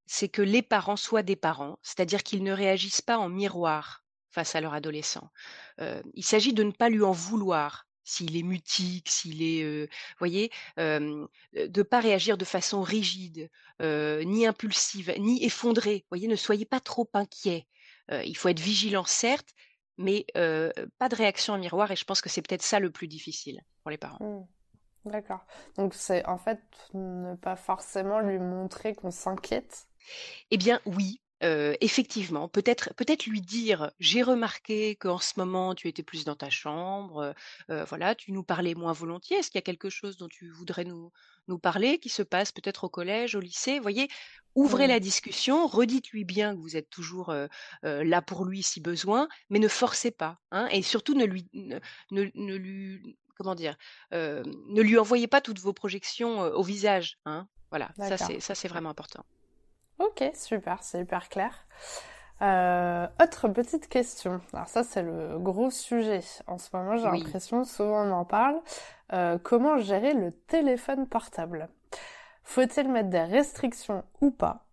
c'est 0.06 0.30
que 0.30 0.44
les 0.44 0.62
parents 0.62 0.96
soient 0.96 1.24
des 1.24 1.36
parents, 1.36 1.80
c'est-à-dire 1.82 2.24
qu'ils 2.24 2.44
ne 2.44 2.52
réagissent 2.54 3.02
pas 3.02 3.18
en 3.18 3.30
miroir 3.30 4.06
face 4.30 4.56
à 4.56 4.62
leur 4.62 4.74
adolescent. 4.74 5.30
il 5.80 6.24
s'agit 6.24 6.54
de 6.54 6.64
ne 6.64 6.72
pas 6.72 6.90
lui 6.90 7.04
en 7.04 7.12
vouloir 7.12 7.87
s'il 8.08 8.38
est 8.38 8.44
mutique, 8.44 9.10
s'il 9.10 9.44
est, 9.44 9.86
vous 9.86 10.18
voyez, 10.20 10.50
de 10.78 11.28
ne 11.54 11.84
pas 11.84 12.00
réagir 12.00 12.38
de 12.38 12.46
façon 12.46 12.82
rigide, 12.82 13.50
ni 13.82 14.48
impulsive, 14.48 15.14
ni 15.20 15.44
effondrée. 15.44 16.06
Voyez, 16.10 16.28
ne 16.28 16.36
soyez 16.36 16.66
pas 16.66 16.80
trop 16.80 17.10
inquiet. 17.14 17.68
il 18.10 18.36
faut 18.38 18.50
être 18.50 18.60
vigilant, 18.60 19.06
certes, 19.06 19.50
mais 19.98 20.26
pas 20.34 21.10
de 21.10 21.16
réaction 21.16 21.54
en 21.54 21.58
miroir. 21.58 21.92
Et 21.92 21.96
je 21.96 22.06
pense 22.06 22.22
que 22.22 22.30
c'est 22.30 22.42
peut-être 22.42 22.64
ça 22.64 22.80
le 22.80 22.92
plus 22.92 23.08
difficile 23.08 23.62
pour 23.84 23.92
les 23.92 23.98
parents. 23.98 24.24
Mmh. 24.24 24.48
D'accord. 25.06 25.46
Donc 25.78 25.94
c'est 25.94 26.26
en 26.26 26.38
fait 26.38 26.60
ne 26.94 27.36
pas 27.36 27.56
forcément 27.56 28.20
lui 28.20 28.40
montrer 28.40 28.94
qu'on 28.94 29.12
s'inquiète? 29.12 29.88
Eh 30.52 30.58
bien 30.58 30.82
oui, 30.86 31.22
effectivement, 31.42 32.48
peut-être 32.50 32.94
peut-être 32.96 33.26
lui 33.28 33.42
dire: 33.42 33.92
«J'ai 34.00 34.24
remarqué 34.24 34.96
qu'en 34.96 35.20
ce 35.20 35.34
moment 35.38 35.76
tu 35.76 35.88
étais 35.88 36.04
plus 36.04 36.26
dans 36.26 36.36
ta 36.36 36.50
chambre, 36.50 37.34
voilà, 37.70 38.16
tu 38.16 38.32
nous 38.32 38.44
parlais 38.44 38.76
moins 38.76 38.94
volontiers. 38.94 39.38
Est-ce 39.38 39.52
qu'il 39.52 39.58
y 39.60 39.60
a 39.60 39.62
quelque 39.64 39.90
chose 39.90 40.18
dont 40.18 40.28
tu 40.28 40.50
voudrais 40.52 40.86
nous 40.86 41.12
nous 41.48 41.60
parler, 41.60 42.00
qui 42.00 42.10
se 42.10 42.24
passe 42.24 42.52
peut-être 42.52 42.86
au 42.86 42.90
collège, 42.90 43.36
au 43.36 43.40
lycée?» 43.40 43.80
voyez? 43.80 44.08
Ouvrez 44.56 44.88
la 44.88 45.00
discussion, 45.00 45.68
redites-lui 45.68 46.26
bien 46.26 46.56
que 46.56 46.60
vous 46.62 46.76
êtes 46.78 46.90
toujours, 46.90 47.34
là 47.84 48.22
pour 48.24 48.46
lui 48.46 48.64
si 48.64 48.82
besoin, 48.82 49.28
mais 49.50 49.60
ne 49.60 49.68
forcez 49.68 50.12
pas, 50.12 50.40
hein 50.52 50.68
et 50.72 50.82
surtout 50.82 51.14
ne 51.14 51.26
lui 51.26 51.48
ne 51.54 51.80
ne 52.12 52.56
lui 52.56 53.18
comment 53.36 53.56
dire? 53.56 53.76
ne 54.12 54.82
lui 54.82 54.98
envoyez 54.98 55.28
pas 55.28 55.42
toutes 55.42 55.60
vos 55.60 55.74
projections, 55.74 56.40
au 56.42 56.64
visage, 56.64 57.18
hein. 57.26 57.48
Voilà, 57.70 57.92
ça 58.00 58.18
c'est 58.18 58.40
ça 58.40 58.56
c'est 58.56 58.70
vraiment 58.70 58.90
important. 58.90 59.24
Ok, 60.00 60.24
super, 60.36 60.84
c'est 60.84 61.02
hyper 61.02 61.30
clair. 61.30 61.66
Euh, 62.42 63.08
autre 63.22 63.48
petite 63.48 63.90
question. 63.90 64.42
Alors 64.54 64.68
ça, 64.68 64.84
c'est 64.84 65.02
le 65.02 65.40
gros 65.40 65.72
sujet. 65.72 66.22
En 66.46 66.58
ce 66.58 66.70
moment, 66.74 66.98
j'ai 66.98 67.10
l'impression, 67.10 67.64
souvent 67.64 68.06
on 68.06 68.12
en 68.12 68.26
parle. 68.26 68.60
Euh, 69.14 69.40
comment 69.42 69.78
gérer 69.78 70.14
le 70.14 70.32
téléphone 70.32 71.08
portable? 71.08 71.70
Faut-il 72.44 72.90
mettre 72.90 73.10
des 73.10 73.24
restrictions 73.24 74.04
ou 74.22 74.32
pas? 74.32 74.66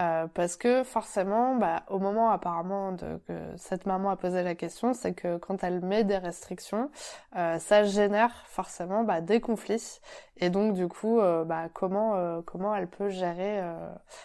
Euh, 0.00 0.28
parce 0.28 0.56
que 0.56 0.84
forcément, 0.84 1.56
bah, 1.56 1.84
au 1.88 1.98
moment 1.98 2.30
apparemment 2.30 2.92
de, 2.92 3.18
que 3.26 3.56
cette 3.56 3.84
maman 3.84 4.10
a 4.10 4.16
posé 4.16 4.44
la 4.44 4.54
question, 4.54 4.94
c'est 4.94 5.12
que 5.12 5.38
quand 5.38 5.64
elle 5.64 5.80
met 5.80 6.04
des 6.04 6.18
restrictions, 6.18 6.90
euh, 7.36 7.58
ça 7.58 7.82
génère 7.84 8.46
forcément 8.46 9.02
bah, 9.02 9.20
des 9.20 9.40
conflits. 9.40 10.00
Et 10.36 10.50
donc 10.50 10.74
du 10.74 10.86
coup, 10.86 11.20
euh, 11.20 11.44
bah, 11.44 11.68
comment 11.74 12.42
comment 12.42 12.74
elle 12.74 12.88
peut 12.88 13.08
gérer 13.08 13.60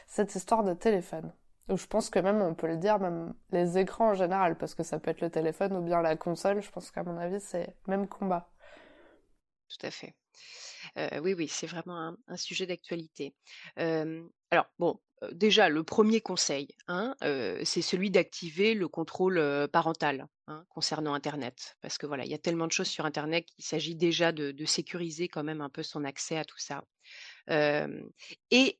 cette 0.08 0.36
histoire 0.36 0.63
de 0.63 0.74
téléphone? 0.74 1.34
Je 1.70 1.86
pense 1.88 2.10
que 2.10 2.20
même 2.20 2.42
on 2.42 2.53
peut 2.53 2.68
le 2.68 2.77
dire, 2.77 3.00
même 3.00 3.34
les 3.51 3.77
écrans 3.77 4.10
en 4.10 4.13
général, 4.13 4.58
parce 4.58 4.75
que 4.75 4.84
ça 4.84 5.00
peut 5.00 5.12
être 5.12 5.22
le 5.22 5.30
téléphone 5.32 5.75
ou 5.77 5.82
bien 5.82 6.01
la 6.01 6.15
console. 6.15 6.62
Je 6.62 6.70
pense 6.72 6.92
qu'à 6.92 7.03
mon 7.03 7.18
avis, 7.18 7.39
c'est 7.39 7.75
même 7.88 8.08
combat. 8.08 8.50
Tout 9.70 9.88
à 9.88 9.92
fait. 9.92 10.13
Oui, 10.95 11.33
oui, 11.33 11.47
c'est 11.47 11.67
vraiment 11.67 12.15
un, 12.27 12.38
sujet 12.38 12.65
d'actualité. 12.65 13.33
alors 13.77 14.65
bon, 14.79 15.00
déjà, 15.31 15.69
le 15.69 15.83
premier 15.83 16.21
conseil, 16.21 16.67
hein, 16.88 17.15
c'est 17.63 17.81
celui 17.81 18.12
d'activer 18.12 18.73
le 18.73 18.88
contrôle 18.88 19.67
parental 19.71 20.27
hein, 20.47 20.65
concernant 20.69 21.13
Internet. 21.13 21.77
Parce 21.81 21.97
que 21.97 22.05
voilà, 22.05 22.25
il 22.25 22.31
y 22.31 22.35
a 22.35 22.39
tellement 22.39 22.67
de 22.67 22.71
choses 22.71 22.88
sur 22.88 23.05
Internet 23.05 23.45
qu'il 23.45 23.65
s'agit 23.65 23.95
déjà 23.95 24.31
de, 24.31 24.65
sécuriser 24.65 25.27
quand 25.27 25.43
même 25.43 25.62
un 25.62 25.69
peu 25.69 25.83
son 25.83 26.03
accès 26.03 26.38
à 26.38 26.45
tout 26.45 26.59
ça. 26.59 26.83
et 28.51 28.79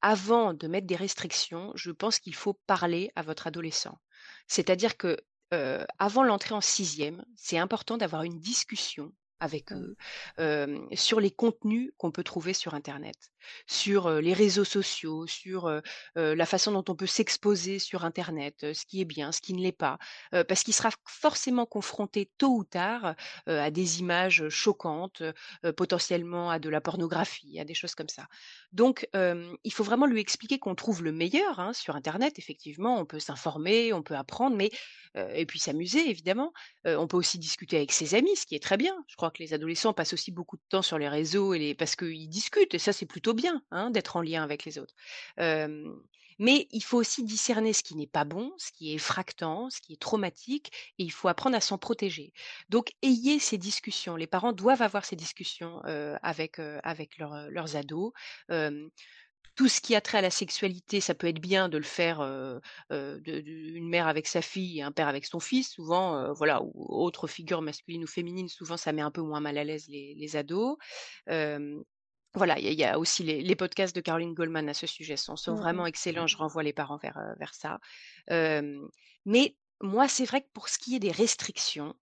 avant 0.00 0.54
de 0.54 0.68
mettre 0.68 0.86
des 0.86 0.96
restrictions, 0.96 1.72
je 1.74 1.90
pense 1.90 2.18
qu'il 2.20 2.34
faut 2.34 2.54
parler 2.66 3.10
à 3.16 3.22
votre 3.22 3.46
adolescent. 3.46 3.98
C'est-à-dire 4.46 4.96
que 4.96 5.16
avant 5.98 6.22
l'entrée 6.22 6.54
en 6.54 6.60
sixième, 6.60 7.24
c'est 7.36 7.58
important 7.58 7.96
d'avoir 7.96 8.22
une 8.22 8.38
discussion 8.38 9.12
avec 9.40 9.72
eux, 9.72 9.96
sur 10.94 11.20
les 11.20 11.30
contenus 11.30 11.92
qu'on 11.96 12.10
peut 12.10 12.24
trouver 12.24 12.52
sur 12.52 12.74
Internet, 12.74 13.32
sur 13.66 14.10
les 14.10 14.32
réseaux 14.32 14.64
sociaux, 14.64 15.26
sur 15.26 15.70
la 16.14 16.46
façon 16.46 16.72
dont 16.72 16.84
on 16.88 16.94
peut 16.94 17.06
s'exposer 17.06 17.78
sur 17.78 18.04
Internet, 18.04 18.72
ce 18.72 18.84
qui 18.86 19.00
est 19.00 19.04
bien, 19.04 19.32
ce 19.32 19.40
qui 19.40 19.54
ne 19.54 19.60
l'est 19.60 19.72
pas, 19.72 19.98
parce 20.30 20.62
qu'il 20.62 20.74
sera 20.74 20.90
forcément 21.04 21.66
confronté 21.66 22.30
tôt 22.38 22.54
ou 22.56 22.64
tard 22.64 23.14
à 23.46 23.70
des 23.70 24.00
images 24.00 24.48
choquantes, 24.48 25.22
potentiellement 25.76 26.50
à 26.50 26.58
de 26.58 26.68
la 26.68 26.80
pornographie, 26.80 27.58
à 27.60 27.64
des 27.64 27.74
choses 27.74 27.94
comme 27.94 28.08
ça. 28.08 28.26
Donc, 28.72 29.08
il 29.14 29.72
faut 29.72 29.84
vraiment 29.84 30.06
lui 30.06 30.20
expliquer 30.20 30.58
qu'on 30.58 30.74
trouve 30.74 31.02
le 31.02 31.12
meilleur 31.12 31.60
hein, 31.60 31.72
sur 31.72 31.96
Internet. 31.96 32.38
Effectivement, 32.38 32.98
on 32.98 33.06
peut 33.06 33.20
s'informer, 33.20 33.92
on 33.92 34.02
peut 34.02 34.16
apprendre, 34.16 34.56
mais 34.56 34.70
et 35.34 35.46
puis 35.46 35.58
s'amuser 35.58 36.08
évidemment. 36.10 36.52
on 36.84 37.06
peut 37.06 37.16
aussi 37.16 37.38
discuter 37.38 37.76
avec 37.76 37.92
ses 37.92 38.14
amis, 38.14 38.36
ce 38.36 38.46
qui 38.46 38.54
est 38.54 38.62
très 38.62 38.76
bien. 38.76 38.96
Je 39.08 39.16
crois 39.16 39.30
que 39.30 39.42
les 39.42 39.54
adolescents 39.54 39.92
passent 39.92 40.12
aussi 40.12 40.30
beaucoup 40.30 40.56
de 40.56 40.62
temps 40.68 40.82
sur 40.82 40.98
les 40.98 41.08
réseaux 41.08 41.54
et 41.54 41.74
parce 41.74 41.96
qu'ils 41.96 42.28
discutent, 42.28 42.74
et 42.74 42.78
ça 42.78 42.92
c'est 42.92 43.06
plutôt 43.06 43.34
bien 43.38 43.62
hein, 43.70 43.90
d'être 43.90 44.16
en 44.16 44.22
lien 44.22 44.42
avec 44.42 44.64
les 44.64 44.78
autres. 44.78 44.94
mais 46.40 46.68
il 46.70 46.84
faut 46.84 46.98
aussi 46.98 47.24
discerner 47.24 47.72
ce 47.72 47.82
qui 47.82 47.96
n'est 47.96 48.06
pas 48.06 48.24
bon, 48.24 48.52
ce 48.58 48.70
qui 48.70 48.92
est 48.92 48.94
effractant, 48.94 49.70
ce 49.70 49.80
qui 49.80 49.94
est 49.94 50.00
traumatique, 50.00 50.70
et 50.98 51.02
il 51.04 51.10
faut 51.10 51.28
apprendre 51.28 51.56
à 51.56 51.60
s'en 51.60 51.78
protéger. 51.78 52.32
Donc 52.68 52.92
ayez 53.02 53.40
ces 53.40 53.58
discussions. 53.58 54.14
Les 54.14 54.28
parents 54.28 54.52
doivent 54.52 54.82
avoir 54.82 55.04
ces 55.04 55.16
discussions 55.16 55.80
avec, 56.22 56.60
avec 56.84 57.18
leurs 57.18 57.76
ados 57.76 58.12
tout 59.58 59.66
ce 59.66 59.80
qui 59.80 59.96
a 59.96 60.00
trait 60.00 60.18
à 60.18 60.22
la 60.22 60.30
sexualité, 60.30 61.00
ça 61.00 61.14
peut 61.14 61.26
être 61.26 61.40
bien 61.40 61.68
de 61.68 61.78
le 61.78 61.82
faire 61.82 62.20
une 62.90 63.88
mère 63.88 64.06
avec 64.06 64.28
sa 64.28 64.40
fille 64.40 64.80
un 64.82 64.92
père 64.92 65.08
avec 65.08 65.26
son 65.26 65.40
fils, 65.40 65.72
souvent, 65.72 66.32
voilà, 66.32 66.62
ou 66.62 66.72
autre 66.88 67.26
figure 67.26 67.60
masculine 67.60 68.04
ou 68.04 68.06
féminine, 68.06 68.48
souvent 68.48 68.76
ça 68.76 68.92
met 68.92 69.02
un 69.02 69.10
peu 69.10 69.20
moins 69.20 69.40
mal 69.40 69.58
à 69.58 69.64
l'aise 69.64 69.88
les, 69.88 70.36
ados. 70.36 70.76
Voilà, 72.34 72.58
il 72.58 72.72
y, 72.72 72.84
a 72.84 72.98
aussi 72.98 73.24
les, 73.24 73.56
podcasts 73.56 73.94
de 73.94 74.00
Caroline 74.00 74.34
Goldman 74.34 74.68
à 74.68 74.74
ce 74.74 74.86
sujet, 74.86 75.16
sont, 75.16 75.36
sont 75.36 75.54
mmh 75.54 75.60
vraiment 75.60 75.86
excellents, 75.86 76.26
je 76.26 76.36
renvoie 76.36 76.62
les 76.62 76.72
parents 76.72 76.98
vers, 76.98 77.18
vers 77.38 77.54
ça. 77.54 77.78
mais 78.28 79.56
moi, 79.80 80.08
c'est 80.08 80.24
vrai 80.24 80.42
que 80.42 80.48
pour 80.52 80.68
ce 80.68 80.78
qui 80.78 80.94
est 80.94 81.00
des 81.00 81.10
restrictions, 81.10 81.94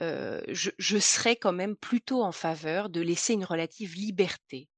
je, 0.00 0.70
je 0.78 0.98
serais 0.98 1.36
quand 1.36 1.52
même 1.52 1.76
plutôt 1.76 2.22
en 2.22 2.32
faveur 2.32 2.88
de 2.88 3.00
laisser 3.00 3.34
une 3.34 3.44
relative 3.44 3.94
liberté 3.94 4.68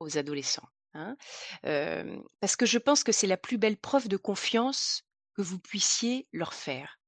aux 0.00 0.18
adolescents. 0.18 0.68
Hein, 0.96 1.16
parce 2.40 2.56
que 2.56 2.66
je 2.66 2.78
pense 2.78 3.04
que 3.04 3.12
c'est 3.12 3.26
la 3.26 3.36
plus 3.36 3.58
belle 3.58 3.76
preuve 3.76 4.08
de 4.08 4.16
confiance 4.16 5.02
que 5.34 5.42
vous 5.42 5.58
puissiez 5.58 6.26
leur 6.32 6.54
faire. 6.54 6.98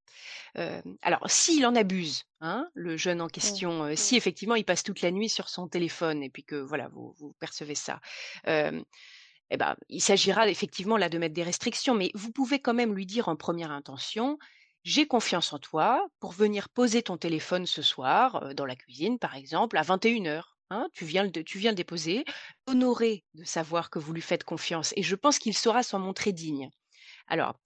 Alors, 1.02 1.30
s'il 1.30 1.64
en 1.66 1.74
abuse, 1.74 2.24
hein, 2.40 2.68
le 2.74 2.96
jeune 2.96 3.20
en 3.20 3.28
question, 3.28 3.94
si 3.96 4.16
effectivement 4.16 4.54
il 4.54 4.64
passe 4.64 4.82
toute 4.82 5.02
la 5.02 5.10
nuit 5.10 5.28
sur 5.28 5.48
son 5.48 5.68
téléphone 5.68 6.22
et 6.22 6.30
puis 6.30 6.44
que 6.44 6.56
voilà, 6.56 6.88
vous, 6.88 7.14
vous 7.18 7.34
percevez 7.38 7.74
ça, 7.74 8.00
eh 8.46 9.56
ben, 9.56 9.76
il 9.88 10.00
s'agira 10.00 10.48
effectivement 10.48 10.96
là 10.96 11.08
de 11.08 11.18
mettre 11.18 11.34
des 11.34 11.42
restrictions, 11.42 11.94
mais 11.94 12.10
vous 12.14 12.32
pouvez 12.32 12.58
quand 12.58 12.74
même 12.74 12.94
lui 12.94 13.06
dire 13.06 13.28
en 13.28 13.36
première 13.36 13.70
intention, 13.70 14.38
j'ai 14.84 15.06
confiance 15.06 15.52
en 15.52 15.58
toi 15.58 16.06
pour 16.20 16.32
venir 16.32 16.68
poser 16.68 17.02
ton 17.02 17.16
téléphone 17.16 17.66
ce 17.66 17.82
soir, 17.82 18.54
dans 18.54 18.66
la 18.66 18.76
cuisine 18.76 19.18
par 19.18 19.36
exemple, 19.36 19.76
à 19.76 19.82
21 19.82 20.26
heures. 20.26 20.56
Hein, 20.70 20.88
tu 20.92 21.06
viens, 21.06 21.24
le, 21.24 21.30
tu 21.30 21.58
viens 21.58 21.70
le 21.70 21.76
déposer, 21.76 22.26
honoré 22.66 23.24
de 23.32 23.44
savoir 23.44 23.88
que 23.88 23.98
vous 23.98 24.12
lui 24.12 24.20
faites 24.20 24.44
confiance. 24.44 24.92
Et 24.96 25.02
je 25.02 25.14
pense 25.14 25.38
qu'il 25.38 25.56
saura 25.56 25.82
s'en 25.82 25.98
montrer 25.98 26.32
digne. 26.32 26.68
Alors, 27.26 27.58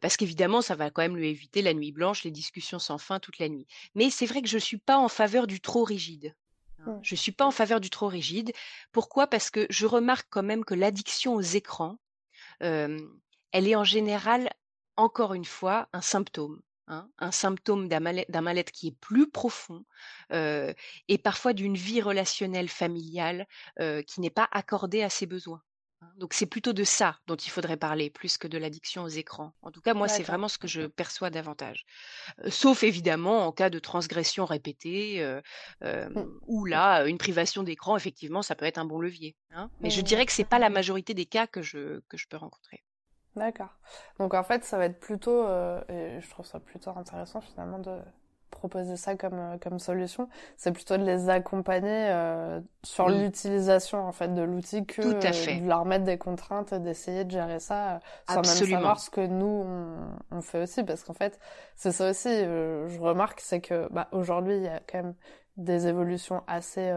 parce 0.00 0.16
qu'évidemment, 0.16 0.62
ça 0.62 0.74
va 0.74 0.90
quand 0.90 1.02
même 1.02 1.16
lui 1.16 1.28
éviter 1.28 1.62
la 1.62 1.74
nuit 1.74 1.92
blanche, 1.92 2.24
les 2.24 2.30
discussions 2.30 2.78
sans 2.78 2.98
fin 2.98 3.20
toute 3.20 3.38
la 3.38 3.48
nuit. 3.48 3.66
Mais 3.94 4.10
c'est 4.10 4.26
vrai 4.26 4.42
que 4.42 4.48
je 4.48 4.56
ne 4.56 4.60
suis 4.60 4.78
pas 4.78 4.98
en 4.98 5.08
faveur 5.08 5.46
du 5.46 5.60
trop 5.60 5.84
rigide. 5.84 6.34
Hein. 6.80 6.98
Je 7.02 7.14
ne 7.14 7.18
suis 7.18 7.32
pas 7.32 7.46
en 7.46 7.50
faveur 7.50 7.80
du 7.80 7.90
trop 7.90 8.08
rigide. 8.08 8.52
Pourquoi? 8.92 9.26
Parce 9.26 9.50
que 9.50 9.66
je 9.70 9.86
remarque 9.86 10.26
quand 10.30 10.42
même 10.42 10.64
que 10.64 10.74
l'addiction 10.74 11.34
aux 11.34 11.40
écrans, 11.40 11.98
elle 12.60 13.08
est 13.52 13.76
en 13.76 13.84
général, 13.84 14.50
encore 14.96 15.34
une 15.34 15.44
fois, 15.44 15.88
un 15.92 16.00
symptôme. 16.00 16.60
Hein, 16.88 17.10
un 17.18 17.32
symptôme 17.32 17.88
d'un 17.88 17.98
mal-être 17.98 18.70
qui 18.70 18.86
est 18.86 18.96
plus 19.00 19.28
profond 19.28 19.84
et 20.30 21.18
parfois 21.18 21.52
d'une 21.52 21.76
vie 21.76 22.00
relationnelle 22.00 22.68
familiale 22.68 23.48
qui 24.06 24.20
n'est 24.20 24.30
pas 24.30 24.48
accordée 24.52 25.02
à 25.02 25.10
ses 25.10 25.26
besoins. 25.26 25.62
Hein. 26.00 26.06
Donc 26.16 26.34
c'est 26.34 26.46
plutôt 26.46 26.72
de 26.72 26.84
ça 26.84 27.18
dont 27.26 27.36
il 27.36 27.50
faudrait 27.50 27.76
parler 27.76 28.10
plus 28.10 28.38
que 28.38 28.48
de 28.48 28.58
l'addiction 28.58 29.02
aux 29.02 29.08
écrans. 29.08 29.52
En 29.62 29.70
tout 29.70 29.80
cas, 29.80 29.94
moi, 29.94 30.08
c'est 30.08 30.22
vraiment 30.22 30.48
ce 30.48 30.58
que 30.58 30.68
je 30.68 30.82
perçois 30.82 31.30
davantage. 31.30 31.86
sauf 32.48 32.82
évidemment 32.82 33.46
en 33.46 33.52
cas 33.52 33.70
de 33.70 33.78
transgression 33.78 34.44
répétée, 34.44 35.24
mmh. 35.82 36.24
ou 36.46 36.64
là, 36.64 37.04
une 37.06 37.18
privation 37.18 37.62
d'écran, 37.62 37.96
effectivement, 37.96 38.42
ça 38.42 38.54
peut 38.54 38.66
être 38.66 38.78
un 38.78 38.84
bon 38.84 39.00
levier. 39.00 39.36
Hein. 39.50 39.70
Mais 39.80 39.90
je 39.90 40.00
mmh. 40.00 40.04
dirais 40.04 40.26
que 40.26 40.32
c'est 40.32 40.44
pas 40.44 40.58
la 40.58 40.70
majorité 40.70 41.14
des 41.14 41.26
cas 41.26 41.46
que 41.46 41.62
je, 41.62 42.00
que 42.08 42.16
je 42.16 42.26
peux 42.28 42.36
rencontrer. 42.36 42.82
D'accord. 43.34 43.74
Donc 44.18 44.34
en 44.34 44.42
fait, 44.42 44.64
ça 44.64 44.78
va 44.78 44.86
être 44.86 44.98
plutôt, 44.98 45.44
et 45.88 46.20
je 46.20 46.30
trouve 46.30 46.46
ça 46.46 46.60
plutôt 46.60 46.90
intéressant 46.90 47.40
finalement 47.40 47.78
de, 47.78 48.00
proposer 48.50 48.96
ça 48.96 49.16
comme, 49.16 49.38
euh, 49.38 49.58
comme 49.58 49.78
solution, 49.78 50.28
c'est 50.56 50.72
plutôt 50.72 50.96
de 50.96 51.04
les 51.04 51.28
accompagner 51.28 52.08
euh, 52.10 52.60
sur 52.82 53.08
l'utilisation 53.08 54.06
en 54.06 54.12
fait 54.12 54.34
de 54.34 54.42
l'outil 54.42 54.86
que 54.86 55.02
euh, 55.02 55.60
de 55.60 55.68
leur 55.68 55.84
mettre 55.84 56.04
des 56.04 56.18
contraintes 56.18 56.72
et 56.72 56.78
d'essayer 56.78 57.24
de 57.24 57.30
gérer 57.30 57.60
ça 57.60 58.00
sans 58.28 58.36
même 58.36 58.44
savoir 58.44 59.00
ce 59.00 59.10
que 59.10 59.20
nous 59.26 59.66
on, 60.30 60.40
fait 60.40 60.62
aussi. 60.62 60.84
Parce 60.84 61.02
qu'en 61.02 61.14
fait 61.14 61.38
c'est 61.74 61.92
ça 61.92 62.10
aussi 62.10 62.28
je 62.28 62.98
remarque 63.00 63.40
c'est 63.40 63.60
que 63.60 63.88
bah, 63.92 64.08
aujourd'hui 64.12 64.56
il 64.56 64.62
y 64.62 64.68
a 64.68 64.80
quand 64.80 64.98
même 64.98 65.14
des 65.56 65.86
évolutions 65.86 66.42
assez 66.46 66.92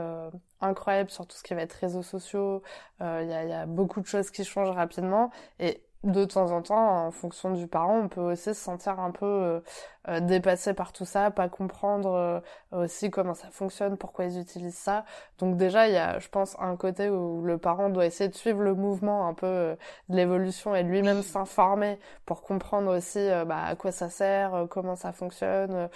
incroyables 0.60 1.10
sur 1.10 1.26
tout 1.26 1.38
ce 1.38 1.44
qui 1.44 1.54
va 1.54 1.62
être 1.62 1.74
réseaux 1.74 2.04
sociaux. 2.04 2.62
Il 3.00 3.06
y, 3.06 3.34
a, 3.34 3.46
y 3.46 3.54
a 3.54 3.66
beaucoup 3.66 4.02
de 4.02 4.06
choses 4.06 4.32
qui 4.32 4.44
changent 4.44 4.72
rapidement. 4.72 5.32
Et 5.60 5.82
de 6.04 6.26
temps 6.26 6.52
en 6.52 6.62
temps, 6.62 7.06
en 7.08 7.12
fonction 7.12 7.52
du 7.52 7.68
parent, 7.68 8.00
on 8.00 8.08
peut 8.10 8.22
aussi 8.22 8.54
se 8.54 8.54
sentir 8.54 9.00
un 9.00 9.12
peu 9.12 9.62
euh, 10.08 10.22
dépassés 10.22 10.74
par 10.74 10.94
tout 10.94 11.04
ça, 11.04 11.30
pas 11.30 11.50
comprendre 11.50 12.14
euh, 12.14 12.40
aussi 12.72 13.12
comment 13.12 13.34
ça 13.34 13.50
fonctionne, 13.52 13.98
pourquoi 13.98 14.26
ils 14.26 14.40
utilisent 14.40 14.78
ça. 14.78 15.04
Donc 15.40 15.58
déjà, 15.58 15.88
il 15.90 15.94
y 15.94 15.98
a, 15.98 16.20
je 16.20 16.30
pense, 16.30 16.56
un 16.60 16.78
côté 16.78 17.10
où 17.10 17.42
le 17.44 17.58
parent 17.58 17.90
doit 17.90 18.06
essayer 18.06 18.30
de 18.30 18.36
suivre 18.36 18.62
le 18.62 18.76
mouvement 18.76 19.28
un 19.28 19.34
peu 19.34 19.46
euh, 19.46 19.76
de 20.08 20.16
l'évolution 20.16 20.74
et 20.74 20.84
lui-même 20.84 21.22
s'informer 21.22 22.00
pour 22.26 22.44
comprendre 22.44 22.96
aussi 22.96 23.28
bah, 23.46 23.64
à 23.66 23.76
quoi 23.76 23.92
ça 23.92 24.10
sert, 24.10 24.68
comment 24.70 24.96
ça 24.96 25.12
fonctionne, 25.12 25.90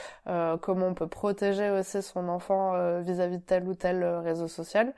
comment 0.62 0.88
on 0.88 0.93
peut 0.93 1.07
protéger 1.07 1.69
aussi 1.69 2.01
son 2.01 2.27
enfant 2.27 3.01
vis-à-vis 3.01 3.38
de 3.38 3.43
tel 3.43 3.67
ou 3.67 3.75
tel 3.75 4.03
réseau 4.03 4.48
social. 4.48 4.93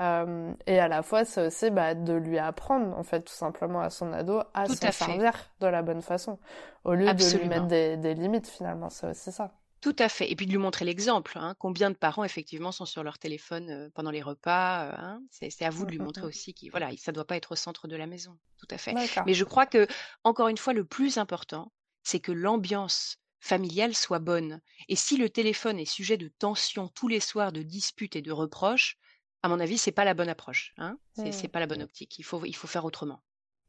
et 0.00 0.80
à 0.80 0.88
la 0.88 1.02
fois, 1.02 1.24
c'est 1.24 1.46
aussi 1.46 1.70
bah, 1.70 1.94
de 1.94 2.14
lui 2.14 2.38
apprendre, 2.38 2.96
en 2.96 3.02
fait, 3.02 3.22
tout 3.22 3.34
simplement 3.34 3.80
à 3.80 3.90
son 3.90 4.12
ado 4.12 4.40
à 4.54 4.66
s'en 4.66 4.90
servir 4.92 5.32
de 5.60 5.66
la 5.66 5.82
bonne 5.82 6.02
façon 6.02 6.38
au 6.84 6.94
lieu 6.94 7.12
de 7.12 7.38
lui 7.38 7.48
mettre 7.48 7.66
des, 7.66 8.14
limites 8.14 8.48
finalement, 8.48 8.90
c'est 8.90 9.14
ça. 9.14 9.52
Tout 9.80 9.94
à 9.98 10.08
fait. 10.08 10.30
Et 10.30 10.34
puis 10.34 10.46
de 10.46 10.50
lui 10.50 10.58
montrer 10.58 10.84
l'exemple. 10.84 11.38
Hein. 11.38 11.54
Combien 11.58 11.90
de 11.90 11.94
parents, 11.94 12.24
effectivement, 12.24 12.72
sont 12.72 12.84
sur 12.84 13.04
leur 13.04 13.18
téléphone 13.18 13.70
euh, 13.70 13.88
pendant 13.94 14.10
les 14.10 14.22
repas 14.22 14.86
euh, 14.86 14.92
hein. 14.96 15.22
C'est 15.30 15.64
à 15.64 15.70
vous 15.70 15.84
de 15.86 15.90
lui 15.92 15.98
mmh, 15.98 16.02
mmh, 16.02 16.04
montrer 16.04 16.22
mmh. 16.22 16.28
aussi 16.28 16.54
que 16.54 16.70
voilà, 16.70 16.90
ça 16.96 17.12
ne 17.12 17.14
doit 17.14 17.26
pas 17.26 17.36
être 17.36 17.52
au 17.52 17.56
centre 17.56 17.86
de 17.86 17.94
la 17.94 18.06
maison. 18.06 18.36
Tout 18.58 18.66
à 18.70 18.78
fait. 18.78 18.92
Mais 19.24 19.34
je 19.34 19.44
crois 19.44 19.66
que, 19.66 19.86
encore 20.24 20.48
une 20.48 20.58
fois, 20.58 20.72
le 20.72 20.84
plus 20.84 21.16
important, 21.18 21.70
c'est 22.02 22.18
que 22.18 22.32
l'ambiance 22.32 23.18
familiale 23.40 23.94
soit 23.94 24.18
bonne. 24.18 24.60
Et 24.88 24.96
si 24.96 25.16
le 25.16 25.30
téléphone 25.30 25.78
est 25.78 25.84
sujet 25.84 26.16
de 26.16 26.26
tensions 26.26 26.88
tous 26.88 27.06
les 27.06 27.20
soirs, 27.20 27.52
de 27.52 27.62
disputes 27.62 28.16
et 28.16 28.22
de 28.22 28.32
reproches, 28.32 28.98
à 29.44 29.48
mon 29.48 29.60
avis, 29.60 29.78
c'est 29.78 29.92
pas 29.92 30.04
la 30.04 30.14
bonne 30.14 30.28
approche. 30.28 30.74
Hein 30.78 30.98
c'est 31.14 31.48
pas 31.48 31.60
la 31.60 31.66
bonne 31.66 31.82
optique. 31.82 32.18
Il 32.18 32.24
faut, 32.24 32.44
il 32.44 32.56
faut 32.56 32.66
faire 32.66 32.84
autrement. 32.84 33.22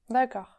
D'accord. 0.09 0.58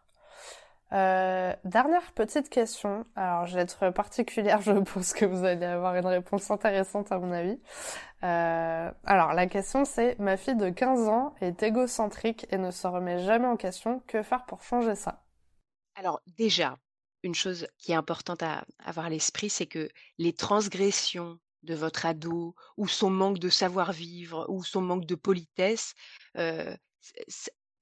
Euh, 0.92 1.54
dernière 1.64 2.12
petite 2.12 2.48
question. 2.48 3.06
Alors, 3.14 3.46
je 3.46 3.54
vais 3.54 3.62
être 3.62 3.90
particulière, 3.90 4.60
je 4.62 4.72
pense 4.72 5.12
que 5.12 5.24
vous 5.24 5.44
allez 5.44 5.64
avoir 5.64 5.94
une 5.94 6.06
réponse 6.06 6.50
intéressante 6.50 7.12
à 7.12 7.18
mon 7.18 7.30
avis. 7.32 7.58
Euh, 8.22 8.90
alors, 9.04 9.32
la 9.32 9.46
question 9.46 9.84
c'est, 9.84 10.18
ma 10.18 10.36
fille 10.36 10.56
de 10.56 10.68
15 10.68 11.08
ans 11.08 11.34
est 11.40 11.62
égocentrique 11.62 12.46
et 12.50 12.58
ne 12.58 12.70
se 12.70 12.86
remet 12.86 13.18
jamais 13.24 13.46
en 13.46 13.56
question. 13.56 14.02
Que 14.06 14.22
faire 14.22 14.44
pour 14.46 14.62
changer 14.62 14.96
ça? 14.96 15.22
Alors, 15.94 16.20
déjà, 16.38 16.76
une 17.22 17.34
chose 17.34 17.68
qui 17.78 17.92
est 17.92 17.96
importante 17.96 18.42
à 18.42 18.64
avoir 18.84 19.06
à 19.06 19.10
l'esprit, 19.10 19.50
c'est 19.50 19.66
que 19.66 19.88
les 20.18 20.32
transgressions 20.32 21.38
de 21.62 21.74
votre 21.74 22.06
ado, 22.06 22.54
ou 22.76 22.88
son 22.88 23.10
manque 23.10 23.38
de 23.38 23.50
savoir-vivre, 23.50 24.46
ou 24.48 24.64
son 24.64 24.80
manque 24.80 25.04
de 25.04 25.14
politesse, 25.14 25.94
euh, 26.38 26.74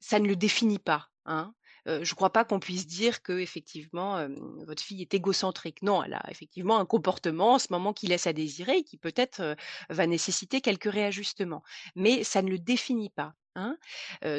ça 0.00 0.18
ne 0.18 0.26
le 0.26 0.36
définit 0.36 0.80
pas. 0.80 1.08
Hein 1.26 1.54
je 1.88 2.11
ne 2.11 2.14
crois 2.14 2.30
pas 2.33 2.45
qu'on 2.45 2.61
puisse 2.61 2.87
dire 2.87 3.22
que 3.22 3.38
effectivement 3.38 4.27
votre 4.66 4.83
fille 4.83 5.03
est 5.03 5.14
égocentrique. 5.14 5.83
Non, 5.83 6.03
elle 6.03 6.14
a 6.14 6.22
effectivement 6.31 6.79
un 6.79 6.87
comportement 6.87 7.55
en 7.55 7.59
ce 7.59 7.68
moment 7.70 7.92
qui 7.92 8.07
laisse 8.07 8.27
à 8.27 8.33
désirer 8.33 8.79
et 8.79 8.85
qui 8.85 8.98
peut-être 8.98 9.57
va 9.88 10.07
nécessiter 10.07 10.61
quelques 10.61 10.90
réajustements. 10.90 11.62
Mais 11.96 12.24
ça 12.24 12.42
ne 12.42 12.51
le 12.51 12.59
définit 12.59 13.11
pas. 13.11 13.35
Hein. 13.55 13.77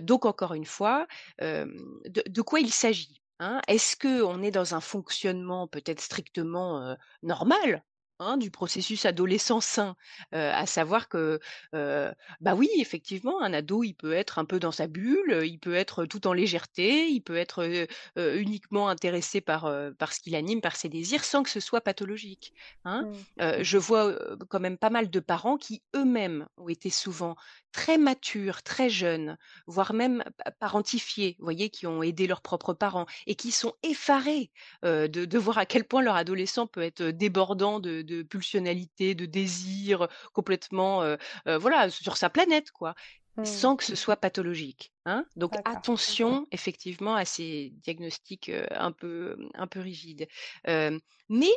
donc 0.02 0.26
encore 0.26 0.54
une 0.54 0.66
fois, 0.66 1.06
de, 1.40 2.42
quoi 2.42 2.62
il 2.62 2.72
s'agit 2.72 3.22
hein? 3.40 3.60
Est-ce 3.68 3.98
qu'on 3.98 4.42
est 4.42 4.52
dans 4.52 4.76
un 4.76 4.80
fonctionnement 4.82 5.68
peut-être 5.68 6.00
strictement 6.00 6.96
normal? 7.22 7.84
Hein, 8.22 8.36
du 8.36 8.52
processus 8.52 9.06
adolescent 9.06 9.62
sain, 9.62 9.96
à 10.34 10.66
savoir 10.66 11.08
que, 11.08 11.40
bah 11.72 12.54
oui, 12.54 12.70
effectivement, 12.78 13.42
un 13.42 13.54
ado, 13.54 13.82
il 13.84 13.94
peut 13.94 14.12
être 14.12 14.40
un 14.40 14.46
peu 14.46 14.60
dans 14.60 14.74
sa 14.74 14.88
bulle, 14.88 15.42
il 15.46 15.58
peut 15.58 15.74
être 15.74 16.06
tout 16.06 16.28
en 16.28 16.34
légèreté, 16.34 17.08
il 17.08 17.22
peut 17.22 17.38
être 17.38 17.88
uniquement 18.18 18.90
intéressé 18.90 19.40
par, 19.40 19.74
par 19.98 20.12
ce 20.12 20.20
qui 20.20 20.32
l'anime, 20.32 20.60
par 20.60 20.76
ses 20.76 20.90
désirs, 20.90 21.24
sans 21.24 21.44
que 21.44 21.50
ce 21.50 21.62
soit 21.62 21.80
pathologique. 21.80 22.54
Hein. 22.84 23.10
Mmh. 23.38 23.64
je 23.64 23.78
vois 23.78 24.14
quand 24.50 24.60
même 24.60 24.78
pas 24.78 24.90
mal 24.90 25.10
de 25.10 25.20
parents 25.22 25.56
qui 25.56 25.82
eux-mêmes 25.96 26.46
ont 26.58 26.68
été 26.68 26.90
souvent 26.90 27.38
très 27.72 27.98
matures, 27.98 28.64
très 28.64 28.90
jeunes, 28.90 29.38
voire 29.68 29.94
même 29.94 30.24
parentifiés, 30.60 31.36
vous 31.40 31.46
voyez, 31.46 31.70
qui 31.70 31.88
ont 31.88 32.04
aidé 32.04 32.28
leurs 32.28 32.42
propres 32.42 32.74
parents 32.74 33.06
et 33.28 33.36
qui 33.36 33.52
sont 33.52 33.76
effarés 33.84 34.52
de, 34.84 35.38
voir 35.38 35.58
à 35.58 35.66
quel 35.66 35.86
point 35.86 36.02
leur 36.02 36.16
adolescent 36.16 36.68
peut 36.68 36.82
être 36.82 37.04
débordant 37.04 37.80
de, 37.80 38.02
de 38.02 38.09
pulsionalité, 38.24 39.16
de 39.16 39.26
désir, 39.26 40.08
complètement, 40.34 41.04
voilà, 41.46 41.90
sur 41.90 42.18
sa 42.18 42.30
planète, 42.30 42.72
quoi, 42.72 42.96
mmh. 43.38 43.46
sans 43.46 43.76
que 43.76 43.84
ce 43.84 43.96
soit 43.96 44.18
pathologique. 44.18 44.94
Hein 45.06 45.26
Donc 45.36 45.56
attention, 45.66 46.48
effectivement, 46.52 47.16
à 47.16 47.26
ces 47.26 47.74
diagnostics 47.84 48.52
un 48.72 48.92
peu, 48.92 49.38
un 49.54 49.68
peu 49.68 49.80
rigides. 49.80 50.28
mais 50.66 51.52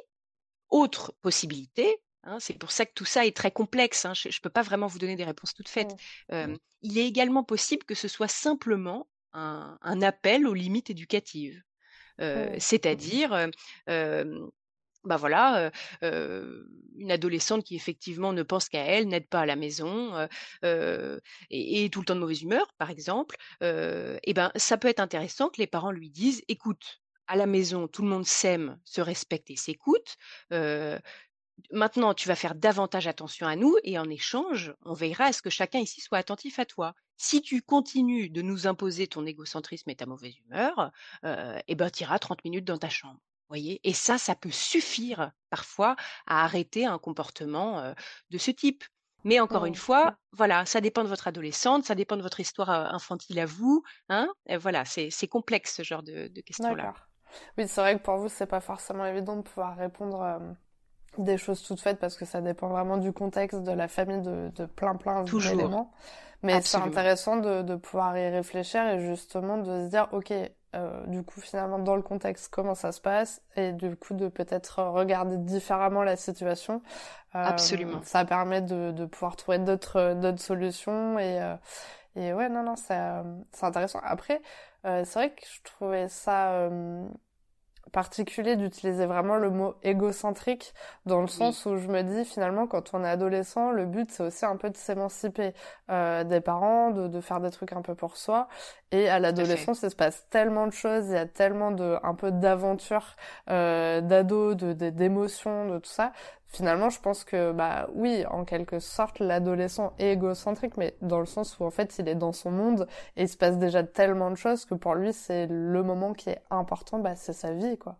autre 0.70 1.14
possibilité, 1.22 1.98
Hein, 2.24 2.38
c'est 2.38 2.54
pour 2.54 2.70
ça 2.70 2.86
que 2.86 2.92
tout 2.94 3.04
ça 3.04 3.26
est 3.26 3.36
très 3.36 3.50
complexe. 3.50 4.04
Hein, 4.04 4.14
je 4.14 4.28
ne 4.28 4.40
peux 4.42 4.50
pas 4.50 4.62
vraiment 4.62 4.86
vous 4.86 4.98
donner 4.98 5.16
des 5.16 5.24
réponses 5.24 5.54
toutes 5.54 5.68
faites. 5.68 5.94
Mmh. 6.30 6.54
il 6.82 6.98
est 6.98 7.06
également 7.06 7.44
possible 7.44 7.84
que 7.84 7.94
ce 7.94 8.08
soit 8.08 8.28
simplement 8.28 9.08
un, 9.32 10.02
appel 10.02 10.46
aux 10.46 10.54
limites 10.54 10.90
éducatives. 10.90 11.62
Mmh. 12.18 12.58
C'est-à-dire, 12.58 13.48
bah 15.04 15.16
voilà, 15.16 15.70
une 16.02 17.10
adolescente 17.10 17.64
qui 17.64 17.76
effectivement 17.76 18.32
ne 18.32 18.42
pense 18.42 18.68
qu'à 18.68 18.84
elle, 18.84 19.08
n'aide 19.08 19.28
pas 19.28 19.40
à 19.40 19.46
la 19.46 19.56
maison 19.56 20.28
et, 21.50 21.90
tout 21.90 22.00
le 22.00 22.04
temps 22.04 22.14
de 22.14 22.20
mauvaise 22.20 22.42
humeur, 22.42 22.72
par 22.78 22.90
exemple. 22.90 23.36
et 23.60 24.32
ben, 24.34 24.52
ça 24.56 24.76
peut 24.76 24.88
être 24.88 25.00
intéressant 25.00 25.48
que 25.48 25.60
les 25.60 25.66
parents 25.66 25.92
lui 25.92 26.10
disent, 26.10 26.42
écoute, 26.48 27.00
à 27.26 27.36
la 27.36 27.46
maison, 27.46 27.88
tout 27.88 28.02
le 28.02 28.08
monde 28.08 28.26
s'aime, 28.26 28.78
se 28.84 29.00
respecte 29.00 29.50
et 29.50 29.56
s'écoute 29.56 30.16
maintenant, 31.70 32.14
tu 32.14 32.28
vas 32.28 32.34
faire 32.34 32.54
davantage 32.54 33.06
attention 33.06 33.46
à 33.46 33.56
nous 33.56 33.76
et 33.84 33.98
en 33.98 34.08
échange, 34.08 34.74
on 34.84 34.94
veillera 34.94 35.24
à 35.24 35.32
ce 35.32 35.42
que 35.42 35.50
chacun 35.50 35.78
ici 35.78 36.00
soit 36.00 36.18
attentif 36.18 36.58
à 36.58 36.64
toi. 36.64 36.94
Si 37.16 37.42
tu 37.42 37.62
continues 37.62 38.30
de 38.30 38.42
nous 38.42 38.66
imposer 38.66 39.06
ton 39.06 39.24
égocentrisme 39.26 39.90
et 39.90 39.96
ta 39.96 40.06
mauvaise 40.06 40.36
humeur, 40.38 40.90
eh 41.24 41.74
ben, 41.74 41.90
tu 41.90 42.02
iras 42.02 42.18
30 42.18 42.44
minutes 42.44 42.64
dans 42.64 42.78
ta 42.78 42.88
chambre. 42.88 43.20
Voyez 43.52 43.80
et 43.84 43.92
ça, 43.92 44.16
ça 44.16 44.34
peut 44.34 44.50
suffire 44.50 45.30
parfois 45.50 45.94
à 46.26 46.44
arrêter 46.44 46.86
un 46.86 46.98
comportement 46.98 47.94
de 48.30 48.38
ce 48.38 48.50
type. 48.50 48.82
Mais 49.24 49.40
encore 49.40 49.66
une 49.66 49.74
fois, 49.74 50.14
voilà, 50.32 50.64
ça 50.64 50.80
dépend 50.80 51.04
de 51.04 51.08
votre 51.08 51.28
adolescente, 51.28 51.84
ça 51.84 51.94
dépend 51.94 52.16
de 52.16 52.22
votre 52.22 52.40
histoire 52.40 52.70
infantile 52.70 53.38
à 53.40 53.44
vous. 53.44 53.82
Hein 54.08 54.32
voilà, 54.58 54.84
c'est 54.86 55.28
complexe 55.28 55.76
ce 55.76 55.82
genre 55.82 56.02
de, 56.02 56.28
de 56.28 56.40
questions-là. 56.40 56.94
Oui, 57.58 57.68
c'est 57.68 57.80
vrai 57.82 57.98
que 57.98 58.02
pour 58.02 58.16
vous, 58.16 58.28
c'est 58.28 58.46
pas 58.46 58.60
forcément 58.60 59.04
évident 59.04 59.36
de 59.36 59.42
pouvoir 59.42 59.76
répondre 59.76 60.40
des 61.18 61.36
choses 61.36 61.62
toutes 61.62 61.80
faites 61.80 61.98
parce 61.98 62.16
que 62.16 62.24
ça 62.24 62.40
dépend 62.40 62.68
vraiment 62.68 62.96
du 62.96 63.12
contexte 63.12 63.62
de 63.62 63.72
la 63.72 63.88
famille 63.88 64.22
de, 64.22 64.50
de 64.54 64.66
plein 64.66 64.94
plein 64.96 65.24
d'éléments 65.24 65.92
mais 66.42 66.60
c'est 66.62 66.78
intéressant 66.78 67.36
de, 67.36 67.62
de, 67.62 67.76
pouvoir 67.76 68.16
y 68.16 68.28
réfléchir 68.28 68.86
et 68.88 69.00
justement 69.00 69.58
de 69.58 69.84
se 69.84 69.90
dire 69.90 70.08
ok 70.12 70.32
euh, 70.74 71.06
du 71.06 71.22
coup 71.22 71.40
finalement 71.40 71.78
dans 71.78 71.96
le 71.96 72.02
contexte 72.02 72.48
comment 72.48 72.74
ça 72.74 72.92
se 72.92 73.00
passe 73.00 73.42
et 73.56 73.72
du 73.72 73.96
coup 73.96 74.14
de 74.14 74.28
peut-être 74.28 74.82
regarder 74.82 75.36
différemment 75.36 76.02
la 76.02 76.16
situation 76.16 76.82
euh, 77.34 77.44
absolument. 77.44 78.00
ça 78.04 78.24
permet 78.24 78.62
de, 78.62 78.90
de 78.92 79.04
pouvoir 79.04 79.36
trouver 79.36 79.58
d'autres 79.58 80.14
d'autres 80.14 80.40
solutions 80.40 81.18
et 81.18 81.40
euh, 81.42 81.56
et 82.16 82.32
ouais 82.32 82.48
non 82.48 82.62
non 82.62 82.76
c'est 82.76 82.98
c'est 83.52 83.64
intéressant. 83.66 84.00
Après 84.02 84.40
euh, 84.84 85.04
c'est 85.04 85.18
vrai 85.18 85.30
que 85.30 85.42
je 85.46 85.62
trouvais 85.62 86.08
ça 86.08 86.68
particulier 87.92 88.56
d'utiliser 88.56 89.06
vraiment 89.06 89.36
le 89.36 89.50
mot 89.50 89.74
égocentrique 89.82 90.74
dans 91.06 91.20
le 91.20 91.26
sens 91.26 91.66
où 91.66 91.76
je 91.76 91.88
me 91.88 92.02
dis 92.02 92.24
finalement 92.24 92.66
quand 92.66 92.94
on 92.94 93.04
est 93.04 93.08
adolescent, 93.08 93.70
le 93.70 93.84
but 93.84 94.10
c'est 94.10 94.22
aussi 94.22 94.44
un 94.46 94.56
peu 94.56 94.70
de 94.70 94.76
s'émanciper 94.76 95.52
euh, 95.90 96.24
des 96.24 96.40
parents, 96.40 96.90
de, 96.90 97.06
de, 97.06 97.20
faire 97.20 97.40
des 97.40 97.50
trucs 97.50 97.72
un 97.72 97.82
peu 97.82 97.94
pour 97.94 98.16
soi. 98.16 98.48
Et 98.90 99.08
à 99.08 99.18
l'adolescence, 99.18 99.82
il 99.82 99.90
se 99.90 99.96
passe 99.96 100.26
tellement 100.30 100.66
de 100.66 100.72
choses, 100.72 101.06
il 101.08 101.14
y 101.14 101.16
a 101.16 101.26
tellement 101.26 101.70
de 101.70 101.98
un 102.02 102.14
peu 102.14 102.30
d'aventure, 102.30 103.16
euh, 103.50 104.00
d'ado, 104.00 104.54
de 104.54 104.72
d'émotions, 104.72 105.68
de, 105.68 105.78
tout 105.78 105.90
ça. 105.90 106.12
Finalement, 106.52 106.90
je 106.90 107.00
pense 107.00 107.24
que 107.24 107.52
bah 107.52 107.88
oui, 107.94 108.24
en 108.30 108.44
quelque 108.44 108.78
sorte, 108.78 109.18
l'adolescent 109.20 109.94
est 109.98 110.12
égocentrique, 110.12 110.76
mais 110.76 110.96
dans 111.00 111.18
le 111.18 111.26
sens 111.26 111.58
où 111.58 111.64
en 111.64 111.70
fait 111.70 111.98
il 111.98 112.08
est 112.08 112.14
dans 112.14 112.32
son 112.32 112.50
monde 112.50 112.86
et 113.16 113.22
il 113.22 113.28
se 113.28 113.36
passe 113.38 113.58
déjà 113.58 113.82
tellement 113.84 114.30
de 114.30 114.36
choses 114.36 114.64
que 114.66 114.74
pour 114.74 114.94
lui 114.94 115.12
c'est 115.14 115.46
le 115.46 115.82
moment 115.82 116.12
qui 116.12 116.30
est 116.30 116.42
important, 116.50 116.98
bah 116.98 117.16
c'est 117.16 117.32
sa 117.32 117.52
vie 117.54 117.78
quoi. 117.78 117.96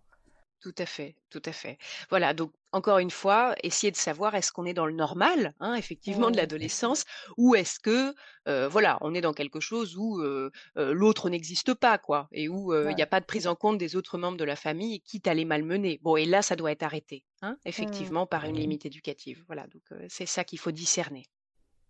Tout 0.62 0.74
à 0.78 0.86
fait, 0.86 1.16
tout 1.28 1.42
à 1.44 1.50
fait. 1.50 1.76
Voilà, 2.08 2.34
donc 2.34 2.52
encore 2.70 2.98
une 2.98 3.10
fois, 3.10 3.56
essayer 3.64 3.90
de 3.90 3.96
savoir 3.96 4.36
est-ce 4.36 4.52
qu'on 4.52 4.64
est 4.64 4.74
dans 4.74 4.86
le 4.86 4.92
normal, 4.92 5.54
hein, 5.58 5.74
effectivement, 5.74 6.30
de 6.30 6.36
l'adolescence, 6.36 7.04
ou 7.36 7.56
est-ce 7.56 7.80
que, 7.80 8.14
voilà, 8.68 8.96
on 9.00 9.12
est 9.12 9.20
dans 9.20 9.32
quelque 9.32 9.58
chose 9.58 9.96
où 9.96 10.22
l'autre 10.76 11.30
n'existe 11.30 11.74
pas, 11.74 11.98
quoi, 11.98 12.28
et 12.30 12.48
où 12.48 12.72
il 12.72 12.94
n'y 12.94 13.02
a 13.02 13.08
pas 13.08 13.18
de 13.18 13.26
prise 13.26 13.48
en 13.48 13.56
compte 13.56 13.76
des 13.76 13.96
autres 13.96 14.18
membres 14.18 14.38
de 14.38 14.44
la 14.44 14.54
famille, 14.54 15.00
quitte 15.00 15.26
à 15.26 15.34
les 15.34 15.44
malmener. 15.44 15.98
Bon, 16.00 16.14
et 16.14 16.26
là, 16.26 16.42
ça 16.42 16.54
doit 16.54 16.70
être 16.70 16.84
arrêté, 16.84 17.24
hein, 17.42 17.52
mmh. 17.52 17.68
effectivement, 17.68 18.26
par 18.28 18.44
une 18.44 18.56
limite 18.56 18.86
éducative. 18.86 19.42
Voilà, 19.48 19.66
donc 19.66 19.82
c'est 20.08 20.26
ça 20.26 20.44
qu'il 20.44 20.60
faut 20.60 20.70
discerner. 20.70 21.26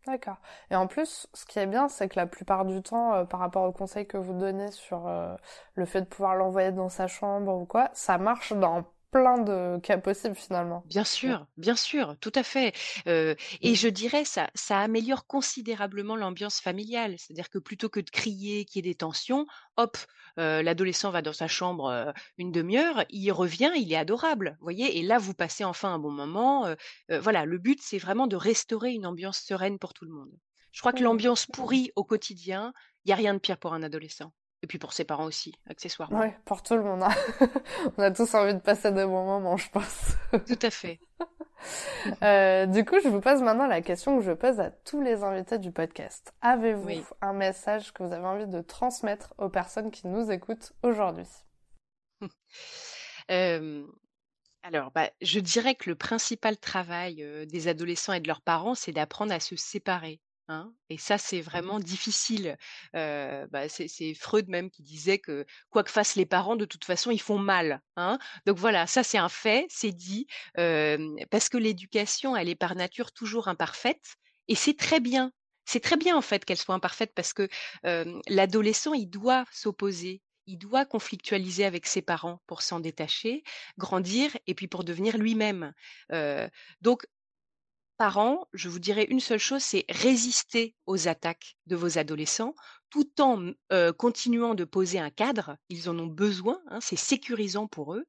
D'accord. 0.06 0.36
Et 0.70 0.74
en 0.76 0.88
plus, 0.88 1.28
ce 1.32 1.46
qui 1.46 1.60
est 1.60 1.66
bien, 1.66 1.88
c'est 1.88 2.08
que 2.08 2.16
la 2.16 2.26
plupart 2.26 2.64
du 2.64 2.82
temps, 2.82 3.14
euh, 3.14 3.24
par 3.24 3.38
rapport 3.38 3.62
au 3.64 3.72
conseil 3.72 4.04
que 4.06 4.16
vous 4.16 4.32
donnez 4.32 4.72
sur 4.72 5.06
euh, 5.06 5.36
le 5.74 5.84
fait 5.86 6.00
de 6.00 6.06
pouvoir 6.06 6.34
l'envoyer 6.34 6.72
dans 6.72 6.88
sa 6.88 7.06
chambre 7.06 7.54
ou 7.54 7.66
quoi, 7.66 7.88
ça 7.92 8.18
marche 8.18 8.52
dans 8.52 8.82
plein 9.12 9.38
de 9.38 9.78
cas 9.80 9.98
possibles 9.98 10.34
finalement. 10.34 10.82
Bien 10.86 11.04
sûr, 11.04 11.46
bien 11.58 11.76
sûr, 11.76 12.16
tout 12.20 12.32
à 12.34 12.42
fait. 12.42 12.72
Euh, 13.06 13.34
et 13.60 13.74
je 13.74 13.86
dirais 13.86 14.24
ça, 14.24 14.50
ça 14.54 14.80
améliore 14.80 15.26
considérablement 15.26 16.16
l'ambiance 16.16 16.60
familiale. 16.60 17.14
C'est-à-dire 17.18 17.50
que 17.50 17.58
plutôt 17.58 17.90
que 17.90 18.00
de 18.00 18.10
crier, 18.10 18.64
qu'il 18.64 18.84
y 18.84 18.88
ait 18.88 18.90
des 18.90 18.96
tensions, 18.96 19.46
hop, 19.76 19.98
euh, 20.38 20.62
l'adolescent 20.62 21.10
va 21.10 21.20
dans 21.20 21.34
sa 21.34 21.46
chambre 21.46 21.90
euh, 21.90 22.10
une 22.38 22.50
demi-heure, 22.50 23.04
il 23.10 23.30
revient, 23.30 23.70
il 23.76 23.92
est 23.92 23.96
adorable, 23.96 24.56
voyez. 24.60 24.98
Et 24.98 25.02
là, 25.02 25.18
vous 25.18 25.34
passez 25.34 25.62
enfin 25.62 25.92
un 25.94 25.98
bon 25.98 26.10
moment. 26.10 26.74
voilà, 27.08 27.44
le 27.44 27.58
but, 27.58 27.80
c'est 27.82 27.98
vraiment 27.98 28.26
de 28.26 28.36
restaurer 28.36 28.92
une 28.92 29.06
ambiance 29.06 29.38
sereine 29.38 29.78
pour 29.78 29.92
tout 29.92 30.06
le 30.06 30.12
monde. 30.12 30.32
Je 30.72 30.80
crois 30.80 30.94
que 30.94 31.02
l'ambiance 31.02 31.44
pourrie 31.46 31.92
au 31.96 32.04
quotidien, 32.04 32.72
il 33.04 33.08
n'y 33.08 33.12
a 33.12 33.16
rien 33.16 33.34
de 33.34 33.38
pire 33.38 33.58
pour 33.58 33.74
un 33.74 33.82
adolescent. 33.82 34.32
Et 34.62 34.68
puis 34.68 34.78
pour 34.78 34.92
ses 34.92 35.04
parents 35.04 35.24
aussi, 35.24 35.54
accessoirement. 35.68 36.20
Oui, 36.20 36.28
pour 36.44 36.62
tout 36.62 36.76
le 36.76 36.84
monde. 36.84 37.02
Hein. 37.02 37.14
On 37.98 38.02
a 38.02 38.12
tous 38.12 38.32
envie 38.34 38.54
de 38.54 38.60
passer 38.60 38.92
des 38.92 39.04
bons 39.04 39.24
moments, 39.24 39.56
je 39.56 39.68
pense. 39.70 40.14
tout 40.30 40.58
à 40.62 40.70
fait. 40.70 41.00
euh, 42.22 42.66
du 42.66 42.84
coup, 42.84 42.96
je 43.02 43.08
vous 43.08 43.20
pose 43.20 43.42
maintenant 43.42 43.66
la 43.66 43.82
question 43.82 44.18
que 44.18 44.24
je 44.24 44.32
pose 44.32 44.60
à 44.60 44.70
tous 44.70 45.02
les 45.02 45.24
invités 45.24 45.58
du 45.58 45.72
podcast. 45.72 46.32
Avez-vous 46.42 47.04
un 47.20 47.32
message 47.32 47.92
que 47.92 48.04
vous 48.04 48.12
avez 48.12 48.24
envie 48.24 48.46
de 48.46 48.60
transmettre 48.60 49.34
aux 49.38 49.48
personnes 49.48 49.90
qui 49.90 50.06
nous 50.06 50.30
écoutent 50.30 50.72
aujourd'hui? 50.82 51.28
Euh, 53.30 53.86
Alors, 54.64 54.90
bah, 54.90 55.08
je 55.22 55.38
dirais 55.38 55.76
que 55.76 55.88
le 55.88 55.94
principal 55.94 56.58
travail 56.58 57.22
euh, 57.22 57.46
des 57.46 57.68
adolescents 57.68 58.12
et 58.12 58.20
de 58.20 58.26
leurs 58.26 58.42
parents, 58.42 58.74
c'est 58.74 58.90
d'apprendre 58.90 59.32
à 59.32 59.38
se 59.38 59.54
séparer. 59.54 60.20
Hein, 60.48 60.72
et 60.90 60.98
ça, 60.98 61.18
c'est 61.18 61.38
mmh 61.38 61.42
vraiment 61.42 61.80
difficile. 61.80 62.56
Bah, 62.92 63.68
c'est 63.68 64.14
Freud 64.14 64.48
même 64.48 64.70
qui 64.70 64.82
disait 64.82 65.18
que 65.18 65.46
quoi 65.70 65.84
que 65.84 65.90
fassent 65.90 66.16
les 66.16 66.26
parents, 66.26 66.56
de 66.56 66.64
toute 66.64 66.84
façon, 66.84 67.10
ils 67.10 67.20
font 67.20 67.38
mal. 67.38 67.80
Hein. 67.96 68.18
Donc 68.46 68.58
voilà, 68.58 68.86
ça 68.86 69.02
c'est 69.02 69.18
un 69.18 69.28
fait, 69.28 69.66
c'est 69.70 69.92
dit, 69.92 70.26
parce 70.54 71.48
que 71.48 71.56
l'éducation, 71.58 72.36
elle 72.36 72.48
est 72.48 72.54
par 72.54 72.74
nature 72.74 73.12
toujours 73.12 73.48
imparfaite, 73.48 74.16
et 74.48 74.54
c'est 74.54 74.76
très 74.76 75.00
bien. 75.00 75.32
C'est 75.64 75.80
très 75.80 75.96
bien 75.96 76.16
en 76.16 76.22
fait 76.22 76.44
qu'elle 76.44 76.58
soit 76.58 76.74
imparfaite 76.74 77.12
parce 77.14 77.32
que 77.32 77.48
l'adolescent, 78.28 78.94
il 78.94 79.06
doit 79.06 79.44
s'opposer, 79.52 80.22
il 80.46 80.58
doit 80.58 80.84
conflictualiser 80.84 81.64
avec 81.64 81.86
ses 81.86 82.02
parents 82.02 82.42
pour 82.46 82.62
s'en 82.62 82.80
détacher, 82.80 83.44
grandir 83.78 84.36
et 84.46 84.54
puis 84.54 84.66
pour 84.66 84.84
devenir 84.84 85.16
lui-même. 85.18 85.72
donc 86.80 87.06
parents, 88.02 88.48
je 88.52 88.68
vous 88.68 88.80
dirais 88.80 89.06
une 89.10 89.20
seule 89.20 89.38
chose, 89.38 89.62
c'est 89.62 89.84
résister 89.88 90.74
aux 90.86 91.06
attaques 91.06 91.54
de 91.68 91.76
vos 91.76 91.98
adolescents 91.98 92.52
tout 92.90 93.08
en 93.20 93.52
continuant 93.96 94.56
de 94.56 94.64
poser 94.64 94.98
un 94.98 95.10
cadre. 95.10 95.56
Ils 95.68 95.88
en 95.88 95.96
ont 96.00 96.08
besoin, 96.08 96.60
hein, 96.66 96.80
c'est 96.80 96.96
sécurisant 96.96 97.68
pour 97.68 97.94
eux. 97.94 98.04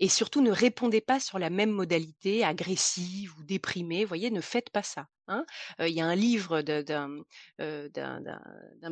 et 0.00 0.08
surtout, 0.08 0.40
ne 0.40 0.50
répondez 0.50 1.00
pas 1.00 1.20
sur 1.20 1.38
la 1.38 1.48
même 1.48 1.70
modalité, 1.70 2.42
agressive 2.42 3.38
ou 3.38 3.44
déprimée. 3.44 4.04
Voyez, 4.04 4.32
ne 4.32 4.40
faites 4.40 4.70
pas 4.70 4.82
ça. 4.82 5.06
Hein. 5.28 5.46
Il 5.78 5.94
y 5.94 6.00
a 6.00 6.06
un 6.06 6.16
livre 6.16 6.60
d'un 6.62 7.22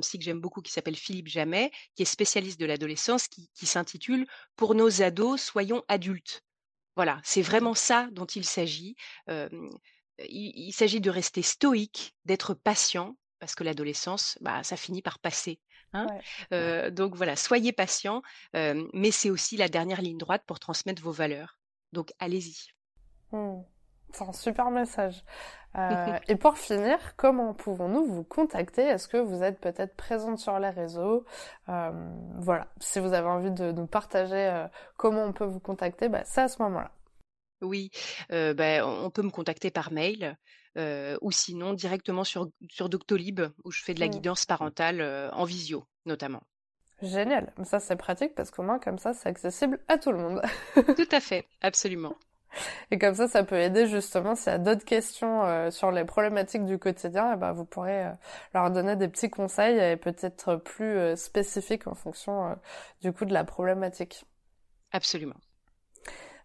psy 0.00 0.18
que 0.18 0.24
j'aime 0.24 0.40
beaucoup 0.40 0.62
qui 0.62 0.70
s'appelle 0.70 0.94
Philippe 0.94 1.26
Jamet, 1.26 1.72
qui 1.96 2.02
est 2.02 2.04
spécialiste 2.04 2.60
de 2.60 2.66
l'adolescence, 2.66 3.26
qui 3.26 3.66
s'intitule 3.66 4.24
Pour 4.54 4.76
nos 4.76 5.02
ados, 5.02 5.42
soyons 5.42 5.82
adultes. 5.88 6.44
Voilà, 6.98 7.20
c'est 7.22 7.42
vraiment 7.42 7.74
ça 7.74 8.08
dont 8.10 8.26
il 8.26 8.44
s'agit. 8.44 8.96
il, 10.18 10.72
s'agit 10.72 11.00
de 11.00 11.10
rester 11.10 11.42
stoïque, 11.42 12.16
d'être 12.24 12.54
patient, 12.54 13.16
parce 13.38 13.54
que 13.54 13.62
l'adolescence, 13.62 14.36
bah, 14.40 14.64
ça 14.64 14.76
finit 14.76 15.00
par 15.00 15.20
passer. 15.20 15.60
Hein. 15.92 16.08
donc 16.90 17.14
voilà, 17.14 17.36
soyez 17.36 17.72
patient, 17.72 18.20
mais 18.52 19.12
c'est 19.12 19.30
aussi 19.30 19.56
la 19.56 19.68
dernière 19.68 20.02
ligne 20.02 20.18
droite 20.18 20.42
pour 20.44 20.58
transmettre 20.58 21.00
vos 21.00 21.12
valeurs. 21.12 21.60
Donc 21.92 22.10
allez-y. 22.18 22.66
Mmh. 23.30 23.62
C'est 24.12 24.24
un 24.24 24.32
super 24.32 24.70
message. 24.70 25.22
Euh, 25.76 26.18
et 26.28 26.36
pour 26.36 26.58
finir, 26.58 26.98
comment 27.16 27.54
pouvons-nous 27.54 28.06
vous 28.06 28.24
contacter? 28.24 28.82
Est-ce 28.82 29.08
que 29.08 29.16
vous 29.16 29.42
êtes 29.42 29.60
peut-être 29.60 29.96
présente 29.96 30.38
sur 30.38 30.58
les 30.58 30.70
réseaux? 30.70 31.24
Euh, 31.68 31.90
Voilà, 32.38 32.68
si 32.80 33.00
vous 33.00 33.12
avez 33.12 33.28
envie 33.28 33.50
de 33.50 33.72
nous 33.72 33.86
partager 33.86 34.34
euh, 34.34 34.66
comment 34.96 35.24
on 35.24 35.32
peut 35.32 35.44
vous 35.44 35.60
contacter, 35.60 36.08
bah, 36.08 36.22
c'est 36.24 36.42
à 36.42 36.48
ce 36.48 36.62
moment-là. 36.62 36.90
Oui, 37.60 37.90
bah, 38.30 38.86
on 38.86 39.10
peut 39.10 39.22
me 39.22 39.30
contacter 39.30 39.70
par 39.70 39.92
mail 39.92 40.36
ou 41.20 41.32
sinon 41.32 41.72
directement 41.72 42.22
sur, 42.22 42.48
sur 42.70 42.88
Doctolib 42.88 43.40
où 43.64 43.72
je 43.72 43.82
fais 43.82 43.94
de 43.94 44.00
la 44.00 44.06
mmh. 44.06 44.10
guidance 44.10 44.46
parentale 44.46 45.30
en 45.32 45.44
visio 45.44 45.84
notamment. 46.06 46.42
Génial, 47.02 47.52
ça 47.64 47.80
c'est 47.80 47.96
pratique 47.96 48.36
parce 48.36 48.52
qu'au 48.52 48.62
moins 48.62 48.78
comme 48.78 48.98
ça 48.98 49.12
c'est 49.12 49.28
accessible 49.28 49.80
à 49.88 49.98
tout 49.98 50.12
le 50.12 50.18
monde. 50.18 50.40
tout 50.74 51.08
à 51.10 51.20
fait, 51.20 51.48
absolument. 51.60 52.14
Et 52.90 52.98
comme 52.98 53.14
ça, 53.14 53.28
ça 53.28 53.44
peut 53.44 53.58
aider 53.58 53.86
justement 53.86 54.34
s'il 54.34 54.52
y 54.52 54.54
a 54.54 54.58
d'autres 54.58 54.84
questions 54.84 55.44
euh, 55.44 55.70
sur 55.70 55.90
les 55.90 56.04
problématiques 56.04 56.64
du 56.64 56.78
quotidien, 56.78 57.30
et 57.30 57.34
eh 57.34 57.36
ben 57.36 57.52
vous 57.52 57.64
pourrez 57.64 58.06
euh, 58.06 58.12
leur 58.54 58.70
donner 58.70 58.96
des 58.96 59.08
petits 59.08 59.30
conseils 59.30 59.78
et 59.78 59.96
peut-être 59.96 60.56
plus 60.56 60.96
euh, 60.96 61.16
spécifiques 61.16 61.86
en 61.86 61.94
fonction 61.94 62.56
du 63.02 63.12
coup 63.12 63.24
de 63.24 63.32
la 63.32 63.44
problématique. 63.44 64.24
Absolument. 64.92 65.34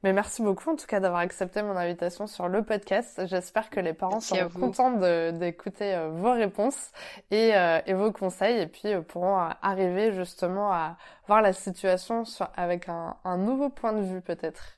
Mais 0.03 0.11
merci 0.11 0.41
beaucoup 0.41 0.69
en 0.69 0.75
tout 0.75 0.85
cas 0.85 0.99
d'avoir 0.99 1.21
accepté 1.21 1.61
mon 1.61 1.77
invitation 1.77 2.27
sur 2.27 2.49
le 2.49 2.61
podcast. 2.61 3.25
J'espère 3.25 3.69
que 3.69 3.79
les 3.79 3.93
parents 3.93 4.19
seront 4.19 4.49
contents 4.49 4.91
d'écouter 5.31 5.97
vos 6.11 6.33
réponses 6.33 6.91
et, 7.31 7.51
et, 7.85 7.93
vos 7.93 8.11
conseils 8.11 8.59
et 8.59 8.67
puis 8.67 8.89
pourront 9.07 9.37
arriver 9.61 10.11
justement 10.11 10.73
à 10.73 10.97
voir 11.27 11.41
la 11.41 11.53
situation 11.53 12.23
avec 12.57 12.89
un, 12.89 13.15
un 13.23 13.37
nouveau 13.37 13.69
point 13.69 13.93
de 13.93 14.01
vue 14.01 14.19
peut-être. 14.19 14.77